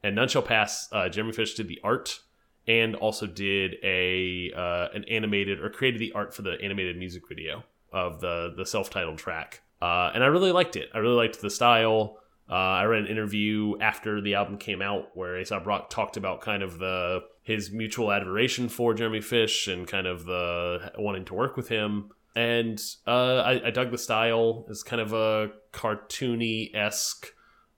And 0.03 0.15
None 0.15 0.29
Shall 0.29 0.41
Pass, 0.41 0.89
uh, 0.91 1.09
Jeremy 1.09 1.33
Fish 1.33 1.53
did 1.53 1.67
the 1.67 1.79
art 1.83 2.19
and 2.67 2.95
also 2.95 3.27
did 3.27 3.75
a 3.83 4.51
uh, 4.55 4.87
an 4.93 5.03
animated 5.05 5.59
or 5.59 5.69
created 5.69 5.99
the 5.99 6.11
art 6.13 6.33
for 6.33 6.41
the 6.41 6.57
animated 6.61 6.97
music 6.97 7.27
video 7.27 7.63
of 7.91 8.21
the 8.21 8.53
the 8.55 8.65
self 8.65 8.89
titled 8.89 9.17
track. 9.17 9.61
Uh, 9.81 10.11
and 10.13 10.23
I 10.23 10.27
really 10.27 10.51
liked 10.51 10.75
it. 10.75 10.89
I 10.93 10.99
really 10.99 11.15
liked 11.15 11.41
the 11.41 11.49
style. 11.49 12.17
Uh, 12.49 12.53
I 12.53 12.83
read 12.85 13.03
an 13.03 13.07
interview 13.07 13.79
after 13.79 14.21
the 14.21 14.35
album 14.35 14.57
came 14.57 14.81
out 14.81 15.15
where 15.15 15.39
Aesop 15.39 15.65
Rock 15.65 15.89
talked 15.89 16.17
about 16.17 16.41
kind 16.41 16.63
of 16.63 16.77
the 16.77 17.21
his 17.43 17.71
mutual 17.71 18.11
admiration 18.11 18.69
for 18.69 18.93
Jeremy 18.93 19.21
Fish 19.21 19.67
and 19.67 19.87
kind 19.87 20.07
of 20.07 20.25
the 20.25 20.91
wanting 20.97 21.25
to 21.25 21.33
work 21.33 21.57
with 21.57 21.67
him. 21.67 22.11
And 22.35 22.81
uh, 23.05 23.37
I, 23.37 23.67
I 23.67 23.71
dug 23.71 23.91
the 23.91 23.97
style. 23.97 24.65
It's 24.69 24.83
kind 24.83 25.01
of 25.01 25.13
a 25.13 25.51
cartoony 25.71 26.73
esque, 26.73 27.27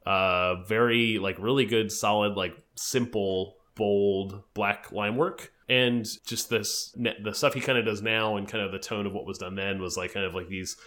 uh, 0.05 0.63
very 0.63 1.17
like 1.17 1.37
really 1.39 1.65
good, 1.65 1.91
solid, 1.91 2.35
like 2.35 2.55
simple, 2.75 3.54
bold 3.75 4.43
black 4.53 4.91
line 4.91 5.15
work. 5.15 5.51
And 5.67 6.05
just 6.25 6.49
this 6.49 6.95
the 6.95 7.33
stuff 7.33 7.53
he 7.53 7.61
kind 7.61 7.77
of 7.77 7.85
does 7.85 8.01
now 8.01 8.37
and 8.37 8.47
kind 8.47 8.63
of 8.63 8.71
the 8.71 8.79
tone 8.79 9.05
of 9.05 9.13
what 9.13 9.25
was 9.25 9.39
done 9.39 9.55
then 9.55 9.81
was 9.81 9.97
like 9.97 10.13
kind 10.13 10.25
of 10.25 10.35
like 10.35 10.47
these 10.47 10.77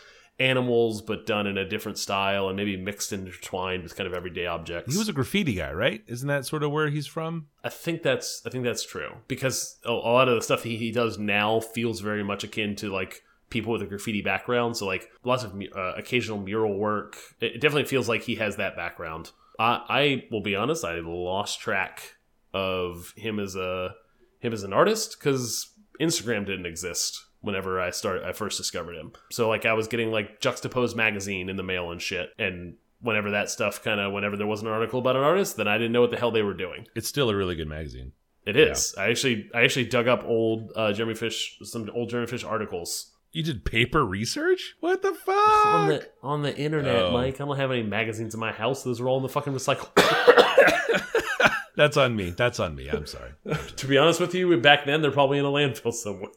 animals 0.41 1.03
but 1.03 1.27
done 1.27 1.47
in 1.47 1.59
a 1.59 1.69
different 1.69 1.99
style 1.99 2.49
and 2.49 2.57
maybe 2.57 2.77
mixed 2.77 3.13
and 3.13 3.27
intertwined 3.27 3.83
with 3.83 3.97
kind 3.97 4.07
of 4.07 4.15
everyday 4.15 4.47
objects. 4.47 4.93
He 4.93 4.99
was 4.99 5.09
a 5.09 5.13
graffiti 5.13 5.55
guy, 5.55 5.73
right? 5.73 6.03
Isn't 6.07 6.29
that 6.29 6.47
sort 6.47 6.63
of 6.63 6.71
where 6.71 6.89
he's 6.91 7.07
from? 7.07 7.49
I 7.65 7.69
think 7.69 8.03
that's 8.03 8.43
I 8.47 8.51
think 8.51 8.65
that's 8.65 8.85
true 8.85 9.17
because 9.27 9.79
a, 9.85 9.93
lot 9.93 10.29
of 10.29 10.37
the 10.37 10.43
stuff 10.43 10.63
he, 10.63 10.77
he 10.77 10.93
does 10.93 11.19
now 11.19 11.61
feels 11.61 12.01
very 12.01 12.23
much 12.23 12.45
akin 12.45 12.77
to 12.77 12.93
like 12.93 13.23
people 13.51 13.73
with 13.73 13.83
a 13.83 13.87
graffiti 13.87 14.23
background. 14.23 14.77
So 14.77 14.87
like 14.87 15.11
lots 15.25 15.43
of 15.43 15.61
uh, 15.75 15.95
occasional 15.97 16.39
mural 16.39 16.79
work. 16.79 17.17
It, 17.41 17.57
it 17.57 17.61
definitely 17.61 17.89
feels 17.89 18.09
like 18.09 18.23
he 18.23 18.37
has 18.37 18.57
that 18.57 18.77
background. 18.77 19.33
I, 19.59 19.83
I 19.89 20.25
will 20.31 20.43
be 20.43 20.55
honest. 20.55 20.85
I 20.85 21.01
lost 21.01 21.61
track 21.61 22.15
of 22.55 23.13
him 23.17 23.39
as 23.39 23.55
a 23.57 23.95
him 24.41 24.53
as 24.53 24.63
an 24.63 24.73
artist 24.73 25.17
because 25.19 25.73
Instagram 26.01 26.47
didn't 26.47 26.67
exist 26.67 27.25
whenever 27.41 27.81
I 27.81 27.91
start 27.91 28.23
I 28.23 28.33
first 28.33 28.57
discovered 28.59 28.95
him. 28.97 29.13
So 29.31 29.49
like 29.49 29.67
I 29.67 29.73
was 29.75 29.89
getting 29.89 30.11
like 30.11 30.41
Juxtapoz 30.41 30.95
magazine 30.97 31.49
in 31.49 31.57
the 31.57 31.63
mail 31.63 31.91
and 31.91 32.01
shit 32.01 32.31
and 32.39 32.75
whenever 33.01 33.31
that 33.33 33.49
stuff 33.51 33.83
kind 33.83 34.01
of 34.01 34.13
whenever 34.13 34.37
there 34.37 34.47
was 34.47 34.61
an 34.63 34.67
article 34.69 34.99
about 34.99 35.15
an 35.17 35.23
artist 35.23 35.57
then 35.57 35.69
I 35.69 35.77
didn't 35.79 35.93
know 35.93 36.01
what 36.01 36.11
the 36.11 36.17
hell 36.17 36.31
they 36.31 36.43
were 36.43 36.55
doing. 36.55 36.87
It's 36.95 37.09
still 37.09 37.31
a 37.31 37.37
really 37.37 37.55
good 37.57 37.69
magazine. 37.69 38.13
It 38.47 38.57
is. 38.57 38.95
I 38.97 39.11
actually 39.11 39.51
I 39.55 39.63
actually 39.63 39.87
dug 39.87 40.09
up 40.09 40.25
old 40.25 40.73
uh, 40.75 40.93
Jeremy 40.93 41.15
Fish 41.15 41.59
some 41.63 41.91
old 41.95 42.09
Jeremy 42.11 42.29
Fish 42.29 42.45
articles 42.45 43.13
You 43.33 43.43
did 43.43 43.65
paper 43.65 44.05
research? 44.07 44.75
What 44.81 45.03
the 45.03 45.13
fuck? 45.13 45.67
on 45.67 45.89
the 45.89 46.09
on 46.23 46.43
the 46.43 46.57
internet, 46.57 46.97
Oh. 46.97 47.11
Mike. 47.13 47.41
I 47.41 47.45
don't 47.45 47.57
have 47.57 47.71
any 47.71 47.83
magazines 47.83 48.33
in 48.35 48.41
my 48.41 48.53
house. 48.53 48.83
Those 48.85 49.01
are 49.01 49.09
all 49.09 49.19
in 49.19 49.23
the 49.23 49.29
fucking 49.29 49.53
recycle. 49.53 49.89
That's 51.79 51.97
on 51.97 52.17
me. 52.17 52.31
That's 52.31 52.59
on 52.59 52.75
me. 52.75 52.89
I'm 52.89 53.07
sorry. 53.07 53.31
to 53.77 53.87
be 53.87 53.97
honest 53.97 54.21
with 54.21 54.35
you, 54.35 54.57
back 54.57 54.85
then 54.85 55.01
they're 55.01 55.13
probably 55.13 55.39
in 55.39 55.45
a 55.45 55.49
landfill 55.49 55.93
somewhere. 55.93 56.33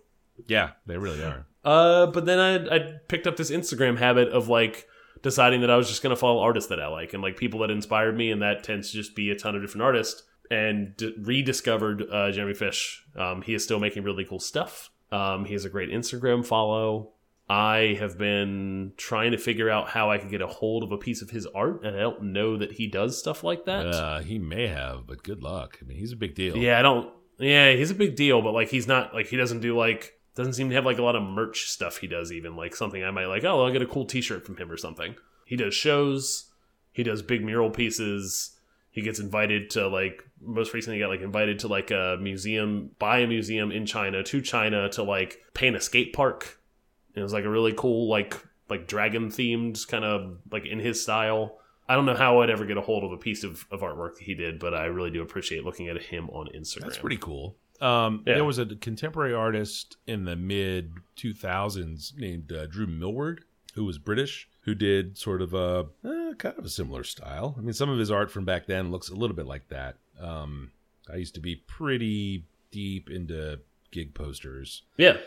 Yeah, 0.45 0.73
they 0.85 0.97
really 0.97 1.23
are. 1.23 1.47
Uh, 1.65 2.05
but 2.05 2.27
then 2.27 2.37
I 2.37 2.75
I 2.75 2.79
picked 3.07 3.25
up 3.25 3.37
this 3.37 3.49
Instagram 3.49 3.97
habit 3.97 4.29
of 4.29 4.49
like 4.49 4.87
deciding 5.23 5.61
that 5.61 5.71
I 5.71 5.77
was 5.77 5.87
just 5.87 6.03
gonna 6.03 6.15
follow 6.15 6.41
artists 6.41 6.69
that 6.69 6.79
I 6.79 6.85
like 6.89 7.15
and 7.15 7.23
like 7.23 7.37
people 7.37 7.61
that 7.61 7.71
inspired 7.71 8.15
me, 8.15 8.29
and 8.29 8.43
that 8.43 8.63
tends 8.63 8.91
to 8.91 8.97
just 8.97 9.15
be 9.15 9.31
a 9.31 9.35
ton 9.35 9.55
of 9.55 9.63
different 9.63 9.81
artists. 9.81 10.21
And 10.51 11.01
rediscovered 11.17 12.03
uh, 12.11 12.29
Jeremy 12.31 12.53
Fish. 12.53 13.03
Um, 13.15 13.41
he 13.41 13.55
is 13.55 13.63
still 13.63 13.79
making 13.79 14.03
really 14.03 14.25
cool 14.25 14.39
stuff. 14.39 14.91
Um, 15.11 15.45
he 15.45 15.53
has 15.53 15.65
a 15.65 15.69
great 15.69 15.89
Instagram 15.89 16.45
follow. 16.45 17.13
I 17.51 17.97
have 17.99 18.17
been 18.17 18.93
trying 18.95 19.33
to 19.33 19.37
figure 19.37 19.69
out 19.69 19.89
how 19.89 20.09
I 20.09 20.19
could 20.19 20.29
get 20.29 20.41
a 20.41 20.47
hold 20.47 20.83
of 20.83 20.93
a 20.93 20.97
piece 20.97 21.21
of 21.21 21.31
his 21.31 21.45
art, 21.47 21.83
and 21.83 21.97
I 21.97 21.99
don't 21.99 22.31
know 22.31 22.55
that 22.55 22.71
he 22.71 22.87
does 22.87 23.19
stuff 23.19 23.43
like 23.43 23.65
that. 23.65 23.87
Uh, 23.87 24.19
he 24.21 24.39
may 24.39 24.67
have, 24.67 25.05
but 25.05 25.21
good 25.21 25.43
luck. 25.43 25.77
I 25.81 25.85
mean, 25.85 25.97
he's 25.97 26.13
a 26.13 26.15
big 26.15 26.33
deal. 26.33 26.55
Yeah, 26.55 26.79
I 26.79 26.81
don't. 26.81 27.11
Yeah, 27.39 27.73
he's 27.73 27.91
a 27.91 27.95
big 27.95 28.15
deal, 28.15 28.41
but 28.41 28.53
like 28.53 28.69
he's 28.69 28.87
not 28.87 29.13
like 29.13 29.27
he 29.27 29.35
doesn't 29.35 29.59
do 29.59 29.77
like 29.77 30.13
doesn't 30.33 30.53
seem 30.53 30.69
to 30.69 30.75
have 30.75 30.85
like 30.85 30.97
a 30.97 31.03
lot 31.03 31.17
of 31.17 31.23
merch 31.23 31.63
stuff. 31.63 31.97
He 31.97 32.07
does 32.07 32.31
even 32.31 32.55
like 32.55 32.73
something 32.73 33.03
I 33.03 33.11
might 33.11 33.25
like. 33.25 33.43
Oh, 33.43 33.65
I'll 33.65 33.71
get 33.73 33.81
a 33.81 33.85
cool 33.85 34.05
T-shirt 34.05 34.45
from 34.45 34.55
him 34.55 34.71
or 34.71 34.77
something. 34.77 35.15
He 35.45 35.57
does 35.57 35.73
shows. 35.73 36.53
He 36.93 37.03
does 37.03 37.21
big 37.21 37.43
mural 37.43 37.69
pieces. 37.69 38.55
He 38.91 39.01
gets 39.01 39.19
invited 39.19 39.71
to 39.71 39.89
like 39.89 40.23
most 40.41 40.73
recently 40.73 40.99
he 40.99 41.03
got 41.03 41.09
like 41.09 41.19
invited 41.19 41.59
to 41.59 41.67
like 41.67 41.91
a 41.91 42.17
museum, 42.21 42.91
buy 42.97 43.19
a 43.19 43.27
museum 43.27 43.73
in 43.73 43.85
China 43.85 44.23
to 44.23 44.39
China 44.39 44.87
to 44.91 45.03
like 45.03 45.39
paint 45.53 45.75
a 45.75 45.81
skate 45.81 46.13
park. 46.13 46.59
It 47.15 47.21
was 47.21 47.33
like 47.33 47.45
a 47.45 47.49
really 47.49 47.73
cool 47.73 48.07
like 48.09 48.37
like 48.69 48.87
dragon 48.87 49.29
themed 49.29 49.87
kind 49.87 50.05
of 50.05 50.37
like 50.51 50.65
in 50.65 50.79
his 50.79 51.01
style. 51.01 51.57
I 51.89 51.95
don't 51.95 52.05
know 52.05 52.15
how 52.15 52.41
I'd 52.41 52.49
ever 52.49 52.65
get 52.65 52.77
a 52.77 52.81
hold 52.81 53.03
of 53.03 53.11
a 53.11 53.17
piece 53.17 53.43
of, 53.43 53.65
of 53.69 53.81
artwork 53.81 54.15
that 54.15 54.23
he 54.23 54.33
did, 54.33 54.59
but 54.59 54.73
I 54.73 54.85
really 54.85 55.11
do 55.11 55.21
appreciate 55.21 55.65
looking 55.65 55.89
at 55.89 56.01
him 56.01 56.29
on 56.29 56.47
Instagram. 56.55 56.83
That's 56.83 56.97
pretty 56.97 57.17
cool. 57.17 57.57
Um, 57.81 58.23
Yeah. 58.25 58.35
There 58.35 58.45
was 58.45 58.59
a 58.59 58.65
contemporary 58.65 59.33
artist 59.33 59.97
in 60.07 60.23
the 60.23 60.35
mid 60.35 60.93
2000s 61.17 62.17
named 62.17 62.51
uh, 62.51 62.67
Drew 62.67 62.87
Millward, 62.87 63.43
who 63.73 63.83
was 63.83 63.97
British, 63.97 64.47
who 64.61 64.75
did 64.75 65.17
sort 65.17 65.41
of 65.41 65.53
a 65.53 65.87
eh, 66.05 66.33
kind 66.37 66.57
of 66.57 66.63
a 66.63 66.69
similar 66.69 67.03
style. 67.03 67.55
I 67.57 67.61
mean, 67.61 67.73
some 67.73 67.89
of 67.89 67.99
his 67.99 68.11
art 68.11 68.31
from 68.31 68.45
back 68.45 68.67
then 68.67 68.91
looks 68.91 69.09
a 69.09 69.15
little 69.15 69.35
bit 69.35 69.47
like 69.47 69.67
that. 69.69 69.97
Um, 70.19 70.71
I 71.11 71.15
used 71.17 71.33
to 71.35 71.41
be 71.41 71.55
pretty 71.55 72.45
deep 72.71 73.09
into 73.09 73.59
gig 73.91 74.13
posters. 74.13 74.83
Yeah. 74.97 75.17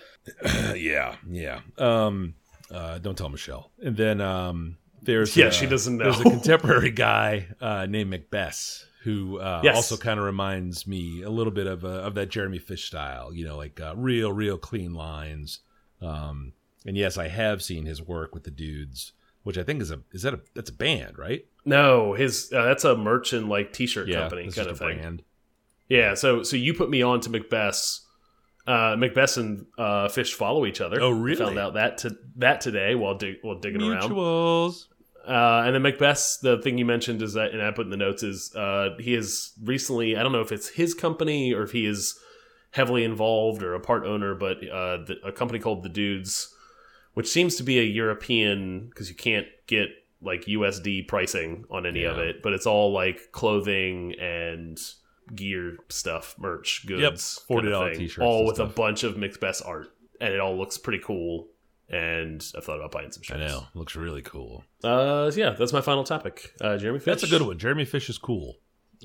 yeah, 0.74 1.16
yeah. 1.28 1.60
Um, 1.78 2.34
uh, 2.70 2.98
don't 2.98 3.16
tell 3.16 3.28
Michelle. 3.28 3.70
And 3.82 3.96
then 3.96 4.20
um, 4.20 4.76
there's 5.02 5.36
Yeah, 5.36 5.46
uh, 5.46 5.50
she 5.50 5.66
doesn't 5.66 5.96
know. 5.98 6.04
There's 6.04 6.20
a 6.20 6.22
contemporary 6.30 6.90
guy 6.90 7.48
uh, 7.60 7.86
named 7.86 8.12
Mcbess 8.12 8.84
who 9.02 9.38
uh, 9.38 9.60
Yes. 9.62 9.76
also 9.76 9.96
kind 9.98 10.18
of 10.18 10.24
reminds 10.24 10.86
me 10.86 11.22
a 11.22 11.28
little 11.30 11.52
bit 11.52 11.66
of 11.66 11.84
uh, 11.84 11.88
of 11.88 12.14
that 12.14 12.30
Jeremy 12.30 12.58
Fish 12.58 12.86
style. 12.86 13.34
You 13.34 13.44
know, 13.44 13.56
like 13.56 13.80
uh, 13.80 13.94
real, 13.96 14.32
real 14.32 14.56
clean 14.56 14.94
lines. 14.94 15.60
Um, 16.00 16.52
and 16.86 16.96
yes, 16.96 17.18
I 17.18 17.28
have 17.28 17.62
seen 17.62 17.84
his 17.84 18.00
work 18.02 18.34
with 18.34 18.44
the 18.44 18.50
dudes, 18.50 19.12
which 19.42 19.58
I 19.58 19.62
think 19.62 19.82
is 19.82 19.90
a 19.90 20.00
is 20.12 20.22
that 20.22 20.32
a 20.34 20.40
that's 20.54 20.70
a 20.70 20.74
band, 20.74 21.18
right? 21.18 21.44
No, 21.66 22.14
his 22.14 22.50
uh, 22.52 22.64
that's 22.64 22.84
a 22.84 22.96
merchant 22.96 23.48
like 23.48 23.72
T-shirt 23.74 24.10
company 24.10 24.50
kind 24.50 24.68
of 24.68 24.78
thing. 24.78 24.96
brand. 24.98 25.22
Yeah. 25.88 26.14
So 26.14 26.42
so 26.42 26.56
you 26.56 26.72
put 26.72 26.88
me 26.88 27.02
on 27.02 27.20
to 27.20 27.28
Mcbess's. 27.30 28.00
Uh, 28.66 28.96
Mcbess 28.96 29.36
and 29.36 29.66
uh, 29.76 30.08
Fish 30.08 30.34
follow 30.34 30.64
each 30.64 30.80
other. 30.80 31.00
Oh, 31.00 31.14
I 31.14 31.18
really? 31.18 31.44
found 31.44 31.58
out 31.58 31.74
that 31.74 31.98
to, 31.98 32.16
that 32.36 32.60
today 32.62 32.94
while 32.94 33.14
dig, 33.14 33.36
while 33.42 33.58
digging 33.58 33.82
around. 33.82 34.10
Mutuals. 34.10 34.86
Uh, 35.26 35.62
and 35.66 35.74
then 35.74 35.82
Mcbess's 35.82 36.38
the 36.40 36.60
thing 36.60 36.76
you 36.78 36.84
mentioned 36.84 37.22
is 37.22 37.34
that, 37.34 37.52
and 37.52 37.62
I 37.62 37.70
put 37.70 37.86
in 37.86 37.90
the 37.90 37.96
notes 37.96 38.22
is 38.22 38.54
uh, 38.54 38.90
he 38.98 39.14
is 39.14 39.52
recently. 39.62 40.16
I 40.16 40.22
don't 40.22 40.32
know 40.32 40.40
if 40.40 40.52
it's 40.52 40.68
his 40.68 40.94
company 40.94 41.52
or 41.52 41.62
if 41.62 41.72
he 41.72 41.86
is 41.86 42.18
heavily 42.70 43.04
involved 43.04 43.62
or 43.62 43.74
a 43.74 43.80
part 43.80 44.04
owner, 44.04 44.34
but 44.34 44.56
uh, 44.68 44.98
the, 45.04 45.16
a 45.24 45.32
company 45.32 45.58
called 45.58 45.82
the 45.82 45.88
Dudes, 45.88 46.52
which 47.14 47.28
seems 47.28 47.56
to 47.56 47.62
be 47.62 47.78
a 47.78 47.84
European 47.84 48.88
because 48.88 49.08
you 49.08 49.14
can't 49.14 49.46
get 49.66 49.88
like 50.20 50.42
USD 50.46 51.06
pricing 51.06 51.64
on 51.70 51.86
any 51.86 52.04
of 52.04 52.18
it, 52.18 52.42
but 52.42 52.52
it's 52.52 52.66
all 52.66 52.92
like 52.92 53.30
clothing 53.32 54.14
and 54.18 54.78
gear 55.34 55.78
stuff, 55.88 56.34
merch, 56.38 56.84
goods, 56.86 57.40
kind 57.48 57.66
of 57.66 57.72
$40 57.72 57.90
thing, 57.92 57.98
t-shirts 58.00 58.24
all 58.24 58.44
with 58.46 58.58
a 58.58 58.66
bunch 58.66 59.04
of 59.04 59.14
Mcbess's 59.14 59.62
art, 59.62 59.94
and 60.20 60.32
it 60.34 60.40
all 60.40 60.56
looks 60.56 60.78
pretty 60.78 61.02
cool. 61.04 61.48
And 61.88 62.44
I've 62.56 62.64
thought 62.64 62.76
about 62.78 62.92
buying 62.92 63.12
some 63.12 63.22
I 63.36 63.40
know, 63.46 63.66
looks 63.74 63.94
really 63.94 64.22
cool. 64.22 64.64
Uh, 64.82 65.30
yeah, 65.36 65.50
that's 65.50 65.72
my 65.72 65.82
final 65.82 66.02
topic. 66.02 66.54
Uh, 66.60 66.78
Jeremy 66.78 66.98
Fish. 66.98 67.06
That's 67.06 67.22
a 67.24 67.26
good 67.28 67.42
one. 67.42 67.58
Jeremy 67.58 67.84
Fish 67.84 68.08
is 68.08 68.16
cool. 68.16 68.56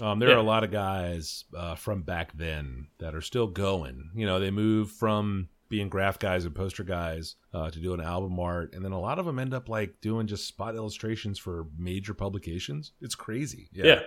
Um, 0.02 0.20
there 0.20 0.30
Yeah. 0.30 0.36
are 0.36 0.40
a 0.40 0.44
lot 0.44 0.64
of 0.64 0.72
guys 0.72 1.44
uh, 1.56 1.76
from 1.76 2.04
back 2.04 2.32
then 2.38 2.88
that 3.00 3.14
are 3.16 3.22
still 3.22 3.48
going. 3.48 4.12
You 4.16 4.26
know, 4.26 4.40
they 4.40 4.50
move 4.50 4.92
from 4.92 5.50
being 5.68 5.90
graph 5.90 6.20
guys 6.20 6.46
and 6.46 6.56
poster 6.56 6.84
guys 6.86 7.36
uh, 7.54 7.70
to 7.70 7.80
doing 7.80 8.00
album 8.02 8.40
art, 8.40 8.74
and 8.74 8.84
then 8.84 8.94
a 8.94 9.00
lot 9.00 9.20
of 9.20 9.26
them 9.26 9.40
end 9.40 9.54
up 9.54 9.68
like 9.68 10.00
doing 10.00 10.26
just 10.26 10.48
spot 10.48 10.74
illustrations 10.76 11.38
for 11.38 11.68
major 11.78 12.14
publications. 12.14 12.94
It's 13.02 13.14
crazy. 13.14 13.68
Yeah, 13.74 13.86
Yeah. 13.86 14.02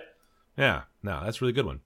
yeah. 0.57 0.81
No, 1.03 1.21
that's 1.23 1.43
a 1.43 1.45
really 1.45 1.53
good 1.53 1.67
one. 1.67 1.81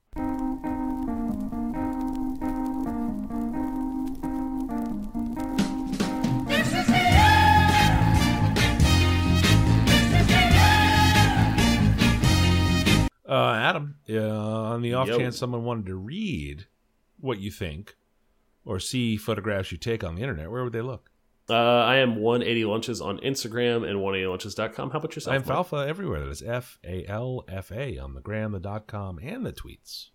Uh, 14.10 14.20
on 14.20 14.82
the 14.82 14.94
off 14.94 15.08
Yo. 15.08 15.18
chance 15.18 15.38
someone 15.38 15.64
wanted 15.64 15.86
to 15.86 15.96
read 15.96 16.66
what 17.20 17.38
you 17.38 17.50
think 17.50 17.96
or 18.64 18.80
see 18.80 19.16
photographs 19.16 19.72
you 19.72 19.78
take 19.78 20.04
on 20.04 20.14
the 20.16 20.22
internet, 20.22 20.50
where 20.50 20.64
would 20.64 20.72
they 20.72 20.82
look? 20.82 21.10
Uh, 21.48 21.54
I 21.54 21.96
am 21.96 22.16
180 22.16 22.64
lunches 22.64 23.00
on 23.00 23.18
Instagram 23.18 23.88
and 23.88 24.00
180lunches.com. 24.00 24.90
How 24.90 24.98
about 24.98 25.14
yourself? 25.14 25.34
I'm 25.34 25.42
Mike? 25.46 25.56
Falfa 25.56 25.86
everywhere. 25.86 26.20
That 26.20 26.30
is 26.30 26.42
F 26.42 26.78
A 26.84 27.06
L 27.06 27.44
F 27.48 27.70
A 27.70 27.98
on 27.98 28.14
the 28.14 28.20
gram, 28.20 28.50
the 28.50 28.58
dot 28.58 28.88
com, 28.88 29.20
and 29.22 29.46
the 29.46 29.52
tweets. 29.52 30.08